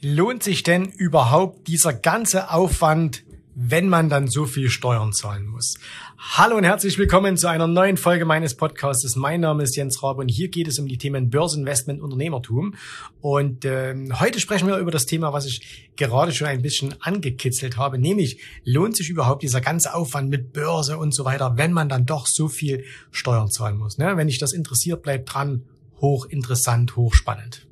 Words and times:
lohnt 0.00 0.44
sich 0.44 0.62
denn 0.62 0.84
überhaupt 0.84 1.66
dieser 1.66 1.92
ganze 1.92 2.52
Aufwand, 2.52 3.24
wenn 3.56 3.88
man 3.88 4.08
dann 4.08 4.28
so 4.28 4.44
viel 4.44 4.70
Steuern 4.70 5.12
zahlen 5.12 5.46
muss? 5.46 5.74
Hallo 6.16 6.56
und 6.56 6.62
herzlich 6.62 6.98
willkommen 6.98 7.36
zu 7.36 7.48
einer 7.48 7.66
neuen 7.66 7.96
Folge 7.96 8.24
meines 8.24 8.56
Podcasts. 8.56 9.16
Mein 9.16 9.40
Name 9.40 9.64
ist 9.64 9.74
Jens 9.74 10.00
Rabe 10.00 10.20
und 10.20 10.28
hier 10.28 10.50
geht 10.50 10.68
es 10.68 10.78
um 10.78 10.86
die 10.86 10.98
Themen 10.98 11.30
Börseninvestment, 11.30 12.00
Unternehmertum. 12.00 12.76
Und 13.20 13.64
äh, 13.64 13.96
heute 14.20 14.38
sprechen 14.38 14.68
wir 14.68 14.78
über 14.78 14.92
das 14.92 15.06
Thema, 15.06 15.32
was 15.32 15.46
ich 15.46 15.90
gerade 15.96 16.30
schon 16.30 16.46
ein 16.46 16.62
bisschen 16.62 16.94
angekitzelt 17.00 17.76
habe, 17.76 17.98
nämlich 17.98 18.40
lohnt 18.62 18.96
sich 18.96 19.10
überhaupt 19.10 19.42
dieser 19.42 19.60
ganze 19.60 19.94
Aufwand 19.94 20.30
mit 20.30 20.52
Börse 20.52 20.96
und 20.96 21.12
so 21.12 21.24
weiter, 21.24 21.56
wenn 21.56 21.72
man 21.72 21.88
dann 21.88 22.06
doch 22.06 22.28
so 22.28 22.46
viel 22.46 22.84
Steuern 23.10 23.50
zahlen 23.50 23.76
muss. 23.76 23.98
Ne? 23.98 24.16
Wenn 24.16 24.28
dich 24.28 24.38
das 24.38 24.52
interessiert, 24.52 25.02
bleib 25.02 25.26
dran. 25.26 25.64
Hochinteressant, 26.00 26.94
hochspannend. 26.94 27.67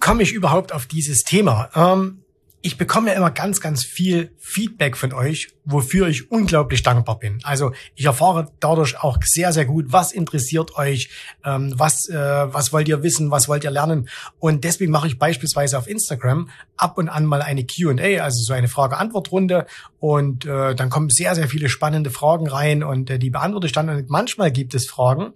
Komme 0.00 0.22
ich 0.22 0.32
überhaupt 0.32 0.72
auf 0.72 0.86
dieses 0.86 1.22
Thema? 1.22 1.70
Ähm, 1.74 2.22
ich 2.62 2.76
bekomme 2.76 3.10
ja 3.10 3.16
immer 3.16 3.30
ganz, 3.30 3.60
ganz 3.62 3.84
viel 3.84 4.32
Feedback 4.38 4.96
von 4.96 5.14
euch, 5.14 5.48
wofür 5.64 6.08
ich 6.08 6.30
unglaublich 6.30 6.82
dankbar 6.82 7.18
bin. 7.18 7.38
Also 7.42 7.72
ich 7.94 8.04
erfahre 8.04 8.52
dadurch 8.60 9.02
auch 9.02 9.16
sehr, 9.24 9.52
sehr 9.54 9.64
gut, 9.64 9.86
was 9.88 10.12
interessiert 10.12 10.76
euch, 10.76 11.08
ähm, 11.42 11.72
was, 11.76 12.08
äh, 12.10 12.14
was 12.14 12.70
wollt 12.72 12.86
ihr 12.88 13.02
wissen, 13.02 13.30
was 13.30 13.48
wollt 13.48 13.64
ihr 13.64 13.70
lernen. 13.70 14.10
Und 14.38 14.64
deswegen 14.64 14.92
mache 14.92 15.06
ich 15.06 15.18
beispielsweise 15.18 15.78
auf 15.78 15.88
Instagram 15.88 16.50
ab 16.76 16.98
und 16.98 17.08
an 17.08 17.24
mal 17.24 17.40
eine 17.40 17.64
QA, 17.64 18.22
also 18.22 18.42
so 18.42 18.52
eine 18.52 18.68
Frage-Antwort-Runde. 18.68 19.66
Und 19.98 20.44
äh, 20.44 20.74
dann 20.74 20.90
kommen 20.90 21.08
sehr, 21.08 21.34
sehr 21.34 21.48
viele 21.48 21.70
spannende 21.70 22.10
Fragen 22.10 22.46
rein 22.46 22.82
und 22.82 23.08
äh, 23.08 23.18
die 23.18 23.30
beantworte 23.30 23.68
ich 23.68 23.72
dann. 23.72 23.88
Und 23.88 24.10
manchmal 24.10 24.50
gibt 24.50 24.74
es 24.74 24.86
Fragen, 24.86 25.32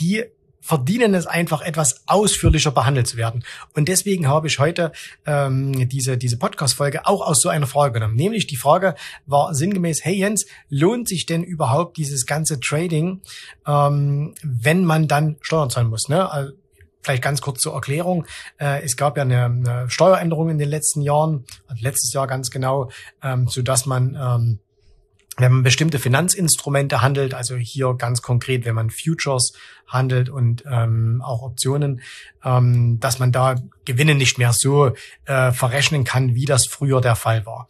die 0.00 0.24
verdienen 0.64 1.12
es 1.12 1.26
einfach 1.26 1.60
etwas 1.60 2.02
ausführlicher 2.06 2.70
behandelt 2.70 3.06
zu 3.06 3.18
werden. 3.18 3.44
Und 3.74 3.86
deswegen 3.86 4.28
habe 4.28 4.46
ich 4.48 4.58
heute 4.58 4.92
ähm, 5.26 5.90
diese, 5.90 6.16
diese 6.16 6.38
Podcast-Folge 6.38 7.06
auch 7.06 7.20
aus 7.20 7.42
so 7.42 7.50
einer 7.50 7.66
Frage 7.66 7.92
genommen. 7.92 8.14
Nämlich 8.14 8.46
die 8.46 8.56
Frage 8.56 8.94
war 9.26 9.54
sinngemäß, 9.54 10.06
hey 10.06 10.16
Jens, 10.16 10.46
lohnt 10.70 11.06
sich 11.06 11.26
denn 11.26 11.44
überhaupt 11.44 11.98
dieses 11.98 12.24
ganze 12.24 12.60
Trading, 12.60 13.20
ähm, 13.66 14.34
wenn 14.42 14.86
man 14.86 15.06
dann 15.06 15.36
Steuern 15.42 15.68
zahlen 15.68 15.88
muss? 15.88 16.08
Ne? 16.08 16.30
Also, 16.30 16.52
Vielleicht 17.02 17.22
ganz 17.22 17.42
kurz 17.42 17.60
zur 17.60 17.74
Erklärung. 17.74 18.24
Äh, 18.56 18.82
es 18.82 18.96
gab 18.96 19.18
ja 19.18 19.24
eine, 19.24 19.44
eine 19.44 19.90
Steueränderung 19.90 20.48
in 20.48 20.56
den 20.56 20.70
letzten 20.70 21.02
Jahren, 21.02 21.44
also 21.66 21.84
letztes 21.84 22.14
Jahr 22.14 22.26
ganz 22.26 22.50
genau, 22.50 22.88
ähm, 23.22 23.46
so 23.46 23.60
dass 23.60 23.84
man 23.84 24.16
ähm, 24.18 24.58
wenn 25.36 25.52
man 25.52 25.62
bestimmte 25.62 25.98
Finanzinstrumente 25.98 27.02
handelt, 27.02 27.34
also 27.34 27.56
hier 27.56 27.94
ganz 27.94 28.22
konkret, 28.22 28.64
wenn 28.64 28.74
man 28.74 28.90
Futures 28.90 29.52
handelt 29.86 30.28
und 30.28 30.64
ähm, 30.70 31.22
auch 31.24 31.42
Optionen, 31.42 32.00
ähm, 32.44 33.00
dass 33.00 33.18
man 33.18 33.32
da 33.32 33.56
Gewinne 33.84 34.14
nicht 34.14 34.38
mehr 34.38 34.52
so 34.52 34.92
äh, 35.24 35.52
verrechnen 35.52 36.04
kann, 36.04 36.34
wie 36.34 36.44
das 36.44 36.66
früher 36.66 37.00
der 37.00 37.16
Fall 37.16 37.46
war. 37.46 37.68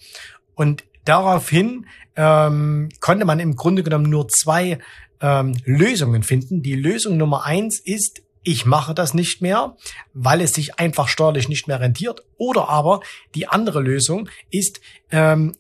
Und 0.55 0.85
daraufhin 1.05 1.87
ähm, 2.17 2.91
konnte 3.01 3.25
man 3.25 3.41
im 3.41 3.57
Grunde 3.57 3.83
genommen 3.83 4.11
nur 4.11 4.29
zwei 4.29 4.79
ähm, 5.21 5.57
Lösungen 5.65 6.23
finden. 6.23 6.63
Die 6.63 6.77
Lösung 6.77 7.17
Nummer 7.17 7.45
eins 7.45 7.81
ist, 7.81 8.23
ich 8.43 8.67
mache 8.67 8.95
das 8.95 9.15
nicht 9.15 9.41
mehr, 9.41 9.77
weil 10.13 10.43
es 10.43 10.53
sich 10.53 10.79
einfach 10.79 11.09
steuerlich 11.09 11.49
nicht 11.49 11.67
mehr 11.67 11.81
rentiert. 11.81 12.23
Oder 12.37 12.69
aber 12.69 13.01
die 13.35 13.49
andere 13.49 13.81
Lösung 13.81 14.29
ist, 14.51 14.81
ähm, 15.11 15.55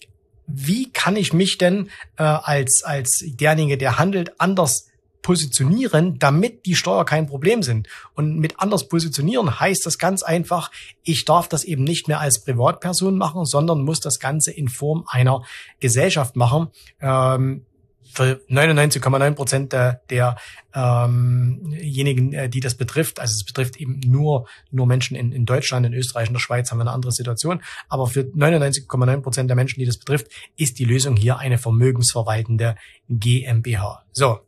wie 0.46 0.90
kann 0.92 1.16
ich 1.16 1.32
mich 1.32 1.58
denn 1.58 1.90
äh, 2.16 2.22
als, 2.22 2.82
als 2.84 3.24
derjenige, 3.26 3.78
der 3.78 3.98
handelt, 3.98 4.40
anders 4.40 4.88
positionieren, 5.24 6.18
damit 6.18 6.66
die 6.66 6.76
Steuer 6.76 7.06
kein 7.06 7.26
Problem 7.26 7.62
sind. 7.62 7.88
Und 8.14 8.38
mit 8.38 8.60
anders 8.60 8.88
positionieren 8.88 9.58
heißt 9.58 9.86
das 9.86 9.98
ganz 9.98 10.22
einfach, 10.22 10.70
ich 11.02 11.24
darf 11.24 11.48
das 11.48 11.64
eben 11.64 11.82
nicht 11.82 12.08
mehr 12.08 12.20
als 12.20 12.44
Privatperson 12.44 13.16
machen, 13.16 13.46
sondern 13.46 13.82
muss 13.82 14.00
das 14.00 14.20
Ganze 14.20 14.52
in 14.52 14.68
Form 14.68 15.04
einer 15.08 15.42
Gesellschaft 15.80 16.36
machen. 16.36 16.68
Ähm, 17.00 17.64
für 18.14 18.40
99,9 18.48 19.34
Prozent 19.34 19.72
der, 19.72 20.00
derjenigen, 20.08 22.32
ähm, 22.32 22.50
die 22.50 22.60
das 22.60 22.76
betrifft, 22.76 23.20
also 23.20 23.32
es 23.32 23.44
betrifft 23.44 23.76
eben 23.76 24.00
nur 24.06 24.46
nur 24.70 24.86
Menschen 24.86 25.16
in, 25.16 25.32
in 25.32 25.46
Deutschland, 25.46 25.84
in 25.84 25.92
Österreich, 25.92 26.28
in 26.28 26.34
der 26.34 26.40
Schweiz 26.40 26.70
haben 26.70 26.78
wir 26.78 26.82
eine 26.82 26.92
andere 26.92 27.10
Situation, 27.12 27.60
aber 27.88 28.06
für 28.06 28.20
99,9 28.20 29.20
Prozent 29.20 29.50
der 29.50 29.56
Menschen, 29.56 29.80
die 29.80 29.86
das 29.86 29.98
betrifft, 29.98 30.28
ist 30.56 30.78
die 30.78 30.84
Lösung 30.84 31.16
hier 31.16 31.38
eine 31.38 31.58
vermögensverwaltende 31.58 32.76
GmbH. 33.08 34.04
So. 34.12 34.38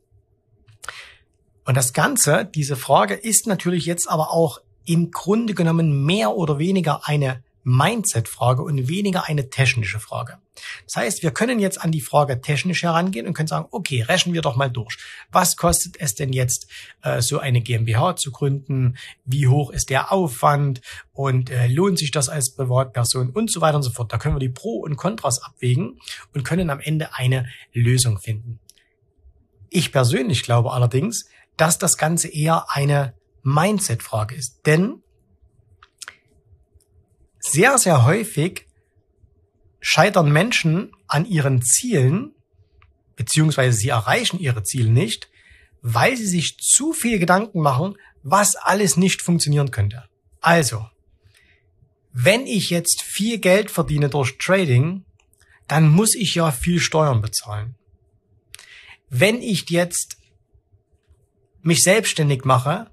Und 1.64 1.76
das 1.76 1.92
Ganze, 1.92 2.48
diese 2.54 2.76
Frage 2.76 3.14
ist 3.14 3.48
natürlich 3.48 3.86
jetzt 3.86 4.08
aber 4.08 4.30
auch 4.30 4.60
im 4.84 5.10
Grunde 5.10 5.54
genommen 5.54 6.04
mehr 6.04 6.36
oder 6.36 6.60
weniger 6.60 7.08
eine 7.08 7.42
Mindset-Frage 7.68 8.62
und 8.62 8.86
weniger 8.86 9.24
eine 9.24 9.50
technische 9.50 9.98
Frage. 9.98 10.38
Das 10.84 10.94
heißt, 10.94 11.22
wir 11.24 11.32
können 11.32 11.58
jetzt 11.58 11.80
an 11.80 11.90
die 11.90 12.00
Frage 12.00 12.40
technisch 12.40 12.84
herangehen 12.84 13.26
und 13.26 13.34
können 13.34 13.48
sagen, 13.48 13.66
okay, 13.72 14.02
rechnen 14.02 14.34
wir 14.34 14.40
doch 14.40 14.54
mal 14.54 14.70
durch. 14.70 14.96
Was 15.32 15.56
kostet 15.56 15.96
es 15.98 16.14
denn 16.14 16.32
jetzt, 16.32 16.68
äh, 17.02 17.20
so 17.20 17.40
eine 17.40 17.60
GmbH 17.60 18.14
zu 18.14 18.30
gründen? 18.30 18.96
Wie 19.24 19.48
hoch 19.48 19.70
ist 19.70 19.90
der 19.90 20.12
Aufwand? 20.12 20.80
Und 21.12 21.50
äh, 21.50 21.66
lohnt 21.66 21.98
sich 21.98 22.12
das 22.12 22.28
als 22.28 22.54
Privatperson 22.54 23.30
und 23.30 23.50
so 23.50 23.60
weiter 23.60 23.78
und 23.78 23.82
so 23.82 23.90
fort. 23.90 24.12
Da 24.12 24.18
können 24.18 24.36
wir 24.36 24.40
die 24.40 24.48
Pro 24.48 24.78
und 24.78 24.96
Kontras 24.96 25.42
abwägen 25.42 25.98
und 26.34 26.44
können 26.44 26.70
am 26.70 26.78
Ende 26.78 27.14
eine 27.14 27.48
Lösung 27.72 28.18
finden. 28.20 28.60
Ich 29.70 29.90
persönlich 29.90 30.44
glaube 30.44 30.72
allerdings, 30.72 31.28
dass 31.56 31.78
das 31.78 31.98
Ganze 31.98 32.28
eher 32.28 32.66
eine 32.70 33.14
Mindset-Frage 33.42 34.36
ist. 34.36 34.60
Denn 34.66 35.02
sehr, 37.50 37.78
sehr 37.78 38.04
häufig 38.04 38.66
scheitern 39.80 40.30
Menschen 40.32 40.92
an 41.06 41.26
ihren 41.26 41.62
Zielen, 41.62 42.34
beziehungsweise 43.14 43.76
sie 43.76 43.88
erreichen 43.88 44.38
ihre 44.38 44.62
Ziele 44.62 44.90
nicht, 44.90 45.28
weil 45.82 46.16
sie 46.16 46.26
sich 46.26 46.58
zu 46.58 46.92
viel 46.92 47.18
Gedanken 47.18 47.60
machen, 47.60 47.96
was 48.22 48.56
alles 48.56 48.96
nicht 48.96 49.22
funktionieren 49.22 49.70
könnte. 49.70 50.04
Also, 50.40 50.86
wenn 52.12 52.46
ich 52.46 52.70
jetzt 52.70 53.02
viel 53.02 53.38
Geld 53.38 53.70
verdiene 53.70 54.08
durch 54.08 54.38
Trading, 54.38 55.04
dann 55.68 55.88
muss 55.88 56.14
ich 56.14 56.34
ja 56.34 56.50
viel 56.50 56.80
Steuern 56.80 57.20
bezahlen. 57.20 57.76
Wenn 59.08 59.40
ich 59.42 59.70
jetzt 59.70 60.16
mich 61.62 61.82
selbstständig 61.82 62.44
mache 62.44 62.90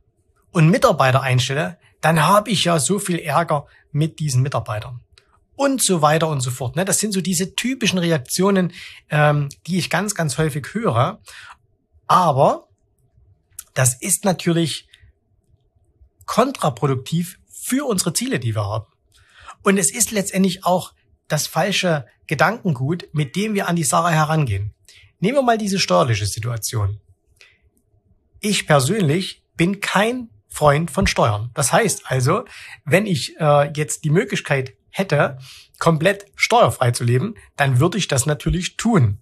und 0.52 0.70
Mitarbeiter 0.70 1.22
einstelle, 1.22 1.80
dann 2.02 2.22
habe 2.22 2.50
ich 2.52 2.66
ja 2.66 2.80
so 2.80 3.00
viel 3.00 3.18
Ärger 3.20 3.66
mit 3.94 4.20
diesen 4.20 4.42
Mitarbeitern. 4.42 5.02
Und 5.56 5.84
so 5.84 6.02
weiter 6.02 6.28
und 6.28 6.42
so 6.42 6.52
fort. 6.52 6.76
Ne? 6.76 6.84
Das 6.84 7.00
sind 7.00 7.14
so 7.14 7.22
diese 7.22 7.56
typischen 7.56 8.00
Reaktionen, 8.00 8.74
ähm, 9.10 9.50
die 9.68 9.78
ich 9.78 9.90
ganz, 9.90 10.16
ganz 10.16 10.38
häufig 10.38 10.74
höre. 10.74 11.22
Aber 12.08 12.68
das 13.74 13.94
ist 14.02 14.26
natürlich 14.26 14.88
kontraproduktiv 16.26 17.40
für 17.50 17.86
unsere 17.86 18.14
Ziele, 18.14 18.40
die 18.40 18.56
wir 18.56 18.66
haben. 18.66 18.88
Und 19.64 19.78
es 19.78 19.94
ist 19.94 20.12
letztendlich 20.12 20.66
auch 20.66 20.94
das 21.28 21.48
falsche 21.48 22.06
Gedankengut, 22.28 23.08
mit 23.14 23.36
dem 23.36 23.54
wir 23.54 23.68
an 23.68 23.76
die 23.76 23.84
Sache 23.84 24.12
herangehen. 24.12 24.74
Nehmen 25.20 25.38
wir 25.38 25.42
mal 25.44 25.58
diese 25.58 25.80
steuerliche 25.80 26.26
Situation. 26.26 27.00
Ich 28.40 28.68
persönlich 28.68 29.44
bin 29.56 29.80
kein 29.80 30.30
Freund 30.54 30.92
von 30.92 31.08
Steuern. 31.08 31.50
Das 31.56 31.74
heißt 31.74 32.04
also, 32.06 32.46
wenn 32.86 33.08
ich 33.08 33.36
äh, 33.40 33.72
jetzt 33.76 34.04
die 34.04 34.12
Möglichkeit 34.12 34.74
hätte, 34.92 35.40
komplett 35.80 36.28
steuerfrei 36.36 36.92
zu 36.92 37.04
leben, 37.04 37.34
dann 37.58 37.80
würde 37.80 37.98
ich 37.98 38.08
das 38.08 38.28
natürlich 38.28 38.78
tun. 38.78 39.18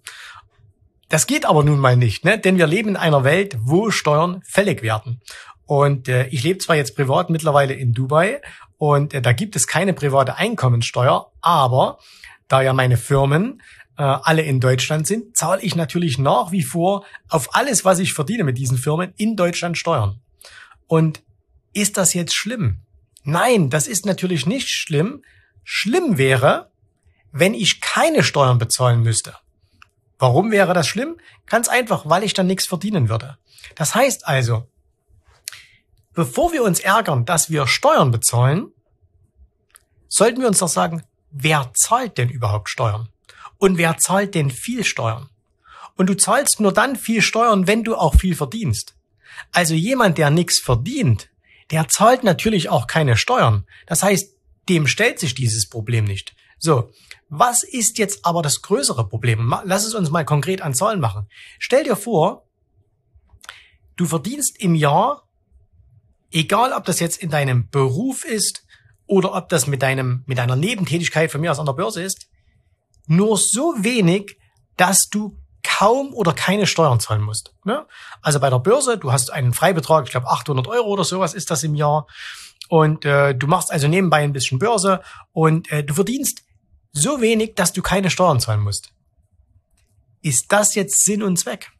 Das 1.08 1.26
geht 1.26 1.46
aber 1.46 1.64
nun 1.64 1.78
mal 1.78 1.96
nicht, 1.96 2.24
ne? 2.24 2.38
denn 2.38 2.58
wir 2.58 2.66
leben 2.66 2.90
in 2.90 2.96
einer 2.96 3.24
Welt, 3.24 3.56
wo 3.60 3.90
Steuern 3.90 4.42
fällig 4.44 4.82
werden. 4.82 5.22
Und 5.64 6.06
äh, 6.08 6.26
ich 6.26 6.42
lebe 6.42 6.58
zwar 6.58 6.76
jetzt 6.76 6.96
privat 6.96 7.30
mittlerweile 7.30 7.72
in 7.72 7.94
Dubai 7.94 8.42
und 8.76 9.14
äh, 9.14 9.22
da 9.22 9.32
gibt 9.32 9.56
es 9.56 9.66
keine 9.66 9.94
private 9.94 10.36
Einkommensteuer, 10.36 11.32
aber 11.40 11.98
da 12.46 12.60
ja 12.60 12.74
meine 12.74 12.98
Firmen 12.98 13.62
äh, 13.96 14.02
alle 14.02 14.42
in 14.42 14.60
Deutschland 14.60 15.06
sind, 15.06 15.34
zahle 15.34 15.62
ich 15.62 15.76
natürlich 15.76 16.18
nach 16.18 16.52
wie 16.52 16.62
vor 16.62 17.04
auf 17.28 17.54
alles, 17.54 17.86
was 17.86 18.00
ich 18.00 18.12
verdiene 18.12 18.44
mit 18.44 18.58
diesen 18.58 18.76
Firmen 18.76 19.14
in 19.16 19.36
Deutschland 19.36 19.78
Steuern. 19.78 20.20
Und 20.86 21.22
ist 21.72 21.96
das 21.96 22.14
jetzt 22.14 22.34
schlimm? 22.34 22.78
Nein, 23.24 23.70
das 23.70 23.86
ist 23.86 24.06
natürlich 24.06 24.46
nicht 24.46 24.68
schlimm. 24.68 25.22
Schlimm 25.64 26.18
wäre, 26.18 26.70
wenn 27.30 27.54
ich 27.54 27.80
keine 27.80 28.22
Steuern 28.22 28.58
bezahlen 28.58 29.02
müsste. 29.02 29.36
Warum 30.18 30.50
wäre 30.50 30.74
das 30.74 30.86
schlimm? 30.86 31.16
Ganz 31.46 31.68
einfach, 31.68 32.08
weil 32.08 32.22
ich 32.22 32.34
dann 32.34 32.46
nichts 32.46 32.66
verdienen 32.66 33.08
würde. 33.08 33.38
Das 33.74 33.94
heißt 33.94 34.28
also, 34.28 34.68
bevor 36.14 36.52
wir 36.52 36.62
uns 36.62 36.80
ärgern, 36.80 37.24
dass 37.24 37.50
wir 37.50 37.66
Steuern 37.66 38.10
bezahlen, 38.10 38.72
sollten 40.08 40.40
wir 40.40 40.48
uns 40.48 40.58
doch 40.58 40.68
sagen, 40.68 41.02
wer 41.30 41.72
zahlt 41.74 42.18
denn 42.18 42.28
überhaupt 42.28 42.68
Steuern? 42.68 43.08
Und 43.58 43.78
wer 43.78 43.98
zahlt 43.98 44.34
denn 44.34 44.50
viel 44.50 44.84
Steuern? 44.84 45.28
Und 45.96 46.08
du 46.08 46.16
zahlst 46.16 46.60
nur 46.60 46.72
dann 46.72 46.96
viel 46.96 47.22
Steuern, 47.22 47.66
wenn 47.66 47.84
du 47.84 47.96
auch 47.96 48.14
viel 48.14 48.34
verdienst. 48.34 48.94
Also 49.52 49.74
jemand, 49.74 50.18
der 50.18 50.30
nichts 50.30 50.60
verdient, 50.60 51.30
der 51.72 51.88
zahlt 51.88 52.22
natürlich 52.22 52.68
auch 52.68 52.86
keine 52.86 53.16
Steuern. 53.16 53.66
Das 53.86 54.02
heißt, 54.02 54.36
dem 54.68 54.86
stellt 54.86 55.18
sich 55.18 55.34
dieses 55.34 55.68
Problem 55.68 56.04
nicht. 56.04 56.36
So, 56.58 56.92
was 57.28 57.64
ist 57.64 57.98
jetzt 57.98 58.24
aber 58.24 58.42
das 58.42 58.62
größere 58.62 59.08
Problem? 59.08 59.52
Lass 59.64 59.84
es 59.84 59.94
uns 59.94 60.10
mal 60.10 60.24
konkret 60.24 60.60
an 60.60 60.74
Zahlen 60.74 61.00
machen. 61.00 61.26
Stell 61.58 61.82
dir 61.82 61.96
vor, 61.96 62.46
du 63.96 64.04
verdienst 64.04 64.60
im 64.60 64.74
Jahr, 64.74 65.26
egal 66.30 66.72
ob 66.72 66.84
das 66.84 67.00
jetzt 67.00 67.20
in 67.20 67.30
deinem 67.30 67.68
Beruf 67.70 68.24
ist 68.24 68.64
oder 69.06 69.34
ob 69.34 69.48
das 69.48 69.66
mit 69.66 69.82
deinem, 69.82 70.22
mit 70.26 70.38
deiner 70.38 70.56
Nebentätigkeit 70.56 71.32
von 71.32 71.40
mir 71.40 71.50
aus 71.50 71.58
an 71.58 71.66
der 71.66 71.72
Börse 71.72 72.02
ist, 72.02 72.28
nur 73.06 73.36
so 73.36 73.74
wenig, 73.78 74.38
dass 74.76 75.08
du 75.08 75.36
kaum 75.62 76.12
oder 76.14 76.32
keine 76.32 76.66
Steuern 76.66 77.00
zahlen 77.00 77.22
musst. 77.22 77.54
Ne? 77.64 77.86
Also 78.20 78.40
bei 78.40 78.50
der 78.50 78.58
Börse, 78.58 78.98
du 78.98 79.12
hast 79.12 79.30
einen 79.30 79.52
Freibetrag, 79.52 80.04
ich 80.04 80.10
glaube 80.10 80.28
800 80.28 80.66
Euro 80.66 80.88
oder 80.88 81.04
sowas 81.04 81.34
ist 81.34 81.50
das 81.50 81.62
im 81.62 81.74
Jahr. 81.74 82.06
Und 82.68 83.04
äh, 83.04 83.34
du 83.34 83.46
machst 83.46 83.70
also 83.70 83.88
nebenbei 83.88 84.22
ein 84.22 84.32
bisschen 84.32 84.58
Börse 84.58 85.02
und 85.32 85.70
äh, 85.70 85.84
du 85.84 85.94
verdienst 85.94 86.42
so 86.92 87.20
wenig, 87.20 87.54
dass 87.54 87.72
du 87.72 87.82
keine 87.82 88.10
Steuern 88.10 88.40
zahlen 88.40 88.60
musst. 88.60 88.92
Ist 90.22 90.52
das 90.52 90.74
jetzt 90.74 91.04
Sinn 91.04 91.22
und 91.22 91.38
Zweck? 91.38 91.70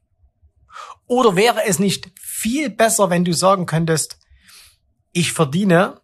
Oder 1.07 1.37
wäre 1.37 1.65
es 1.67 1.79
nicht 1.79 2.11
viel 2.21 2.71
besser, 2.71 3.11
wenn 3.11 3.25
du 3.25 3.33
sagen 3.33 3.67
könntest, 3.67 4.19
ich 5.13 5.33
verdiene, 5.33 6.01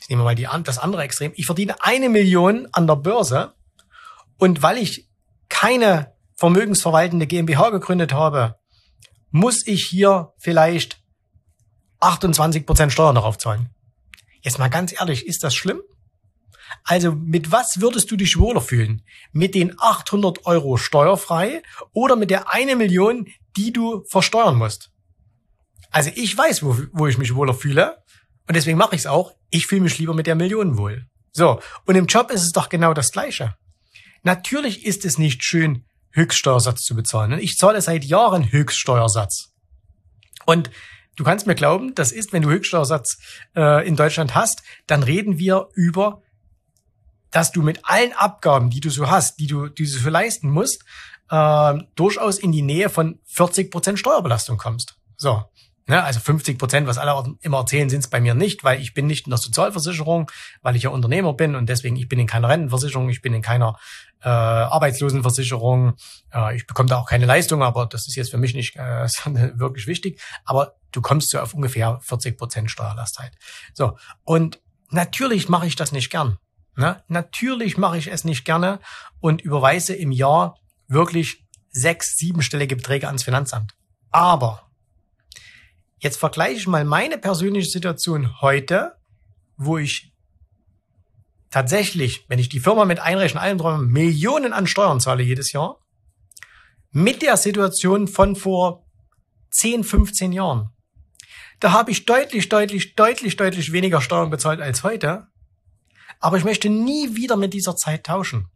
ich 0.00 0.08
nehme 0.08 0.24
mal 0.24 0.34
die, 0.34 0.48
das 0.64 0.78
andere 0.78 1.02
Extrem, 1.02 1.32
ich 1.34 1.46
verdiene 1.46 1.82
eine 1.82 2.08
Million 2.08 2.66
an 2.72 2.86
der 2.86 2.96
Börse 2.96 3.54
und 4.38 4.62
weil 4.62 4.78
ich 4.78 5.08
keine 5.48 6.12
vermögensverwaltende 6.38 7.26
GmbH 7.26 7.70
gegründet 7.70 8.12
habe, 8.12 8.54
muss 9.30 9.66
ich 9.66 9.84
hier 9.84 10.32
vielleicht 10.38 11.02
28 12.00 12.64
Prozent 12.64 12.92
Steuern 12.92 13.16
darauf 13.16 13.38
zahlen. 13.38 13.70
Jetzt 14.40 14.58
mal 14.58 14.68
ganz 14.68 14.98
ehrlich, 14.98 15.26
ist 15.26 15.42
das 15.42 15.54
schlimm? 15.54 15.82
Also 16.84 17.12
mit 17.12 17.50
was 17.50 17.80
würdest 17.80 18.10
du 18.10 18.16
dich 18.16 18.38
wohler 18.38 18.60
fühlen? 18.60 19.02
Mit 19.32 19.54
den 19.54 19.74
800 19.78 20.46
Euro 20.46 20.76
steuerfrei 20.76 21.62
oder 21.92 22.14
mit 22.14 22.30
der 22.30 22.52
eine 22.52 22.76
Million, 22.76 23.26
die 23.56 23.72
du 23.72 24.04
versteuern 24.08 24.56
musst? 24.56 24.90
Also 25.90 26.10
ich 26.14 26.36
weiß, 26.36 26.62
wo, 26.62 26.78
wo 26.92 27.06
ich 27.08 27.18
mich 27.18 27.34
wohler 27.34 27.54
fühle 27.54 27.96
und 28.46 28.54
deswegen 28.54 28.78
mache 28.78 28.94
ich 28.94 29.02
es 29.02 29.06
auch. 29.06 29.32
Ich 29.50 29.66
fühle 29.66 29.80
mich 29.80 29.98
lieber 29.98 30.14
mit 30.14 30.26
der 30.28 30.36
Million 30.36 30.78
wohl. 30.78 31.06
So, 31.32 31.60
und 31.84 31.96
im 31.96 32.06
Job 32.06 32.30
ist 32.30 32.42
es 32.42 32.52
doch 32.52 32.68
genau 32.68 32.94
das 32.94 33.10
Gleiche. 33.10 33.56
Natürlich 34.22 34.84
ist 34.84 35.04
es 35.04 35.18
nicht 35.18 35.42
schön, 35.42 35.84
Höchststeuersatz 36.10 36.82
zu 36.82 36.94
bezahlen. 36.94 37.38
Ich 37.38 37.56
zahle 37.56 37.80
seit 37.80 38.04
Jahren 38.04 38.50
Höchststeuersatz. 38.50 39.52
Und 40.46 40.70
du 41.16 41.24
kannst 41.24 41.46
mir 41.46 41.54
glauben, 41.54 41.94
das 41.94 42.12
ist, 42.12 42.32
wenn 42.32 42.42
du 42.42 42.48
Höchststeuersatz 42.48 43.18
äh, 43.54 43.86
in 43.86 43.96
Deutschland 43.96 44.34
hast, 44.34 44.62
dann 44.86 45.02
reden 45.02 45.38
wir 45.38 45.68
über, 45.74 46.22
dass 47.30 47.52
du 47.52 47.62
mit 47.62 47.80
allen 47.84 48.12
Abgaben, 48.12 48.70
die 48.70 48.80
du 48.80 48.90
so 48.90 49.10
hast, 49.10 49.38
die 49.38 49.46
du, 49.46 49.68
die 49.68 49.84
du 49.84 49.90
so 49.90 50.08
leisten 50.08 50.50
musst, 50.50 50.84
äh, 51.30 51.74
durchaus 51.94 52.38
in 52.38 52.52
die 52.52 52.62
Nähe 52.62 52.88
von 52.88 53.20
40 53.26 53.70
Prozent 53.70 53.98
Steuerbelastung 53.98 54.56
kommst. 54.56 54.96
So. 55.16 55.44
Ne, 55.90 56.04
also 56.04 56.20
50 56.20 56.58
Prozent, 56.58 56.86
was 56.86 56.98
alle 56.98 57.34
immer 57.40 57.56
erzählen, 57.60 57.88
sind 57.88 58.00
es 58.00 58.08
bei 58.08 58.20
mir 58.20 58.34
nicht, 58.34 58.62
weil 58.62 58.78
ich 58.78 58.92
bin 58.92 59.06
nicht 59.06 59.26
in 59.26 59.30
der 59.30 59.38
Sozialversicherung, 59.38 60.30
weil 60.60 60.76
ich 60.76 60.82
ja 60.82 60.90
Unternehmer 60.90 61.32
bin 61.32 61.54
und 61.54 61.66
deswegen 61.66 61.96
ich 61.96 62.10
bin 62.10 62.18
in 62.18 62.26
keiner 62.26 62.50
Rentenversicherung, 62.50 63.08
ich 63.08 63.22
bin 63.22 63.32
in 63.32 63.40
keiner 63.40 63.78
äh, 64.20 64.28
Arbeitslosenversicherung, 64.28 65.94
äh, 66.34 66.54
ich 66.54 66.66
bekomme 66.66 66.90
da 66.90 66.98
auch 66.98 67.08
keine 67.08 67.24
Leistung, 67.24 67.62
aber 67.62 67.86
das 67.86 68.06
ist 68.06 68.16
jetzt 68.16 68.30
für 68.30 68.36
mich 68.36 68.52
nicht 68.52 68.76
äh, 68.76 69.08
wirklich 69.54 69.86
wichtig. 69.86 70.20
Aber 70.44 70.74
du 70.92 71.00
kommst 71.00 71.30
so 71.30 71.40
auf 71.40 71.54
ungefähr 71.54 71.98
40 72.02 72.36
Prozent 72.36 72.70
Steuerlastheit. 72.70 73.32
So 73.72 73.96
und 74.24 74.60
natürlich 74.90 75.48
mache 75.48 75.66
ich 75.66 75.74
das 75.74 75.92
nicht 75.92 76.10
gern. 76.10 76.36
Ne? 76.76 77.02
Natürlich 77.08 77.78
mache 77.78 77.96
ich 77.96 78.12
es 78.12 78.24
nicht 78.24 78.44
gerne 78.44 78.78
und 79.20 79.40
überweise 79.40 79.94
im 79.94 80.12
Jahr 80.12 80.58
wirklich 80.86 81.46
sechs, 81.70 82.18
siebenstellige 82.18 82.76
Beträge 82.76 83.06
ans 83.06 83.22
Finanzamt. 83.22 83.74
Aber 84.10 84.67
Jetzt 86.00 86.18
vergleiche 86.18 86.58
ich 86.58 86.66
mal 86.66 86.84
meine 86.84 87.18
persönliche 87.18 87.70
Situation 87.70 88.40
heute, 88.40 88.96
wo 89.56 89.78
ich 89.78 90.12
tatsächlich, 91.50 92.24
wenn 92.28 92.38
ich 92.38 92.48
die 92.48 92.60
Firma 92.60 92.84
mit 92.84 93.00
einrechne, 93.00 93.40
allen 93.40 93.58
drum, 93.58 93.88
Millionen 93.88 94.52
an 94.52 94.66
Steuern 94.66 95.00
zahle 95.00 95.22
jedes 95.22 95.52
Jahr, 95.52 95.80
mit 96.90 97.22
der 97.22 97.36
Situation 97.36 98.06
von 98.06 98.36
vor 98.36 98.86
10, 99.50 99.84
15 99.84 100.32
Jahren. 100.32 100.70
Da 101.60 101.72
habe 101.72 101.90
ich 101.90 102.06
deutlich, 102.06 102.48
deutlich, 102.48 102.94
deutlich, 102.94 103.36
deutlich 103.36 103.72
weniger 103.72 104.00
Steuern 104.00 104.30
bezahlt 104.30 104.60
als 104.60 104.84
heute. 104.84 105.26
Aber 106.20 106.36
ich 106.36 106.44
möchte 106.44 106.68
nie 106.68 107.16
wieder 107.16 107.36
mit 107.36 107.52
dieser 107.54 107.76
Zeit 107.76 108.04
tauschen. 108.04 108.48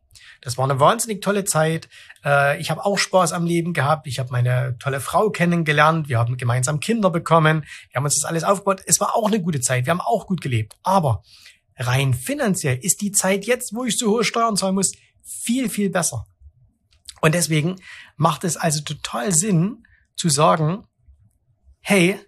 Das 0.43 0.59
war 0.59 0.65
eine 0.65 0.81
wahnsinnig 0.81 1.23
tolle 1.23 1.45
Zeit. 1.45 1.89
Äh, 2.25 2.61
ich 2.61 2.71
habe 2.71 2.85
auch 2.85 2.99
Spaß 2.99 3.33
am 3.33 3.47
Leben 3.47 3.73
gehabt. 3.73 4.07
Ich 4.09 4.19
habe 4.19 4.31
meine 4.33 4.77
tolle 4.79 5.01
Frau 5.01 5.31
kennengelernt. 5.31 6.09
Wir 6.09 6.19
haben 6.19 6.37
gemeinsam 6.37 6.81
Kinder 6.81 7.11
bekommen. 7.11 7.65
Wir 7.91 7.97
haben 7.97 8.05
uns 8.05 8.17
das 8.17 8.29
alles 8.29 8.45
aufgebaut. 8.45 8.83
Es 8.85 9.01
war 9.01 9.15
auch 9.15 9.29
eine 9.29 9.41
gute 9.41 9.61
Zeit. 9.61 9.87
Wir 9.87 9.93
haben 9.93 10.01
auch 10.01 10.27
gut 10.27 10.41
gelebt. 10.41 10.75
Aber 10.83 11.23
rein 11.79 12.13
finanziell 12.13 12.77
ist 12.77 13.01
die 13.01 13.13
Zeit 13.13 13.47
jetzt, 13.47 13.75
wo 13.75 13.85
ich 13.85 13.97
so 13.97 14.11
hohe 14.11 14.25
Steuern 14.25 14.57
zahlen 14.57 14.75
muss, 14.75 14.93
viel, 15.23 15.71
viel 15.71 15.91
besser. 15.91 16.27
Und 17.21 17.37
deswegen 17.37 17.77
macht 18.17 18.43
es 18.43 18.57
also 18.57 18.83
total 18.83 19.33
Sinn 19.33 19.85
zu 20.17 20.29
sagen, 20.29 20.85
hey, 21.81 22.19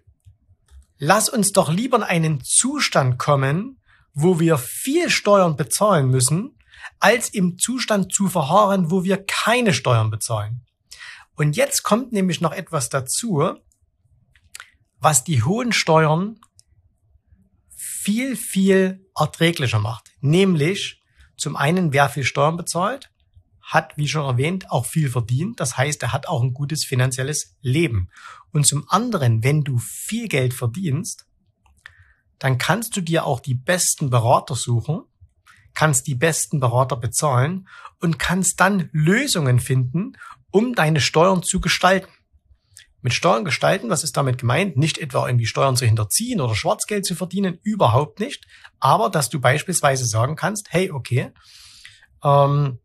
lass 0.99 1.29
uns 1.29 1.51
doch 1.51 1.71
lieber 1.71 1.97
in 1.97 2.03
einen 2.05 2.45
Zustand 2.45 3.19
kommen, 3.19 3.81
wo 4.13 4.39
wir 4.39 4.57
viel 4.57 5.11
Steuern 5.11 5.57
bezahlen 5.57 6.09
müssen, 6.09 6.54
als 6.99 7.29
im 7.29 7.59
Zustand 7.59 8.13
zu 8.13 8.29
verharren, 8.29 8.91
wo 8.91 9.05
wir 9.05 9.25
keine 9.25 9.75
Steuern 9.75 10.11
bezahlen. 10.11 10.65
Und 11.35 11.57
jetzt 11.57 11.83
kommt 11.83 12.13
nämlich 12.13 12.41
noch 12.41 12.53
etwas 12.53 12.89
dazu, 12.89 13.55
was 14.99 15.25
die 15.25 15.43
hohen 15.43 15.73
Steuern 15.73 16.41
viel, 17.77 18.37
viel 18.37 19.07
erträglicher 19.17 19.79
macht. 19.79 20.13
Nämlich 20.21 21.03
zum 21.37 21.57
einen, 21.57 21.93
wer 21.93 22.09
viel 22.09 22.25
Steuern 22.25 22.57
bezahlt, 22.57 23.11
hat, 23.61 23.97
wie 23.97 24.09
schon 24.09 24.27
erwähnt, 24.27 24.71
auch 24.71 24.87
viel 24.87 25.11
verdient. 25.11 25.59
Das 25.59 25.77
heißt, 25.77 26.03
er 26.03 26.13
hat 26.13 26.29
auch 26.29 26.43
ein 26.43 26.53
gutes 26.53 26.85
finanzielles 26.85 27.57
Leben. 27.61 28.11
Und 28.53 28.67
zum 28.67 28.89
anderen, 28.89 29.43
wenn 29.43 29.63
du 29.63 29.79
viel 29.79 30.29
Geld 30.29 30.55
verdienst, 30.55 31.27
dann 32.39 32.59
kannst 32.59 32.97
du 32.97 33.01
dir 33.01 33.25
auch 33.25 33.41
die 33.41 33.55
besten 33.55 34.11
Berater 34.11 34.55
suchen, 34.55 35.05
kannst 35.75 36.07
die 36.07 36.15
besten 36.15 36.61
Berater 36.61 36.97
bezahlen 36.97 37.69
und 38.01 38.19
kannst 38.19 38.61
dann 38.61 38.89
Lösungen 38.93 39.61
finden, 39.61 40.17
um 40.51 40.75
deine 40.75 41.01
Steuern 41.01 41.43
zu 41.43 41.61
gestalten. 41.61 42.11
Mit 43.03 43.13
Steuern 43.13 43.45
gestalten, 43.45 43.91
was 43.91 44.03
ist 44.03 44.17
damit 44.17 44.39
gemeint? 44.39 44.79
Nicht 44.79 44.97
etwa 44.97 45.27
irgendwie 45.27 45.47
Steuern 45.47 45.77
zu 45.77 45.85
hinterziehen 45.85 46.41
oder 46.41 46.55
Schwarzgeld 46.55 47.05
zu 47.05 47.15
verdienen, 47.15 47.59
überhaupt 47.63 48.19
nicht. 48.19 48.47
Aber 48.81 49.11
dass 49.11 49.29
du 49.29 49.41
beispielsweise 49.41 50.07
sagen 50.07 50.37
kannst, 50.37 50.73
hey, 50.73 50.91
okay, 50.91 51.33
ähm, 52.23 52.79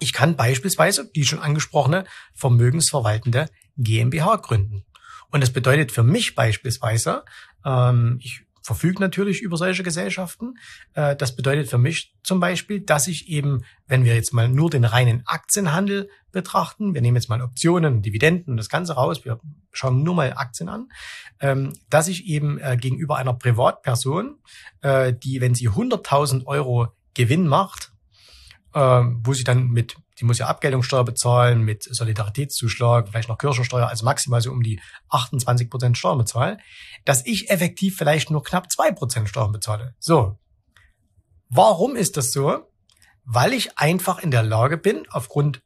ich 0.00 0.12
kann 0.12 0.36
beispielsweise 0.36 1.10
die 1.14 1.24
schon 1.24 1.38
angesprochene 1.38 2.04
vermögensverwaltende 2.34 3.48
GmbH 3.76 4.36
gründen. 4.36 4.84
Und 5.30 5.40
das 5.42 5.52
bedeutet 5.52 5.92
für 5.92 6.02
mich 6.02 6.34
beispielsweise, 6.34 7.24
ähm, 7.64 8.18
ich 8.20 8.44
verfügt 8.68 9.00
natürlich 9.00 9.40
über 9.40 9.56
solche 9.56 9.82
Gesellschaften. 9.82 10.58
Äh, 10.92 11.16
das 11.16 11.34
bedeutet 11.34 11.70
für 11.70 11.78
mich 11.78 12.14
zum 12.22 12.38
Beispiel, 12.38 12.80
dass 12.80 13.08
ich 13.08 13.28
eben, 13.28 13.64
wenn 13.86 14.04
wir 14.04 14.14
jetzt 14.14 14.34
mal 14.34 14.46
nur 14.46 14.68
den 14.68 14.84
reinen 14.84 15.22
Aktienhandel 15.24 16.10
betrachten, 16.32 16.92
wir 16.92 17.00
nehmen 17.00 17.16
jetzt 17.16 17.30
mal 17.30 17.40
Optionen, 17.40 18.02
Dividenden 18.02 18.52
und 18.52 18.56
das 18.58 18.68
Ganze 18.68 18.92
raus, 18.92 19.24
wir 19.24 19.40
schauen 19.72 20.02
nur 20.02 20.14
mal 20.14 20.34
Aktien 20.34 20.68
an, 20.68 20.90
ähm, 21.40 21.72
dass 21.88 22.08
ich 22.08 22.26
eben 22.26 22.58
äh, 22.58 22.76
gegenüber 22.76 23.16
einer 23.16 23.32
Privatperson, 23.32 24.36
äh, 24.82 25.14
die, 25.14 25.40
wenn 25.40 25.54
sie 25.54 25.70
100.000 25.70 26.44
Euro 26.44 26.88
Gewinn 27.14 27.48
macht, 27.48 27.92
wo 28.80 29.34
sie 29.34 29.44
dann 29.44 29.68
mit 29.68 29.96
die 30.18 30.24
muss 30.24 30.38
ja 30.38 30.46
Abgeltungssteuer 30.46 31.04
bezahlen 31.04 31.62
mit 31.62 31.84
Solidaritätszuschlag, 31.84 33.08
vielleicht 33.08 33.28
noch 33.28 33.38
Kirchensteuer, 33.38 33.88
also 33.88 34.04
maximal 34.04 34.40
so 34.40 34.50
um 34.50 34.62
die 34.62 34.80
28 35.10 35.70
Prozent 35.70 35.96
Steuern 35.96 36.18
bezahle, 36.18 36.58
dass 37.04 37.24
ich 37.24 37.50
effektiv 37.50 37.96
vielleicht 37.96 38.30
nur 38.30 38.42
knapp 38.42 38.70
zwei 38.70 38.90
Prozent 38.90 39.28
Steuern 39.28 39.52
bezahle. 39.52 39.94
So. 39.98 40.38
Warum 41.48 41.96
ist 41.96 42.16
das 42.16 42.32
so? 42.32 42.66
Weil 43.24 43.52
ich 43.52 43.78
einfach 43.78 44.18
in 44.18 44.30
der 44.30 44.42
Lage 44.42 44.76
bin, 44.76 45.06
aufgrund 45.10 45.62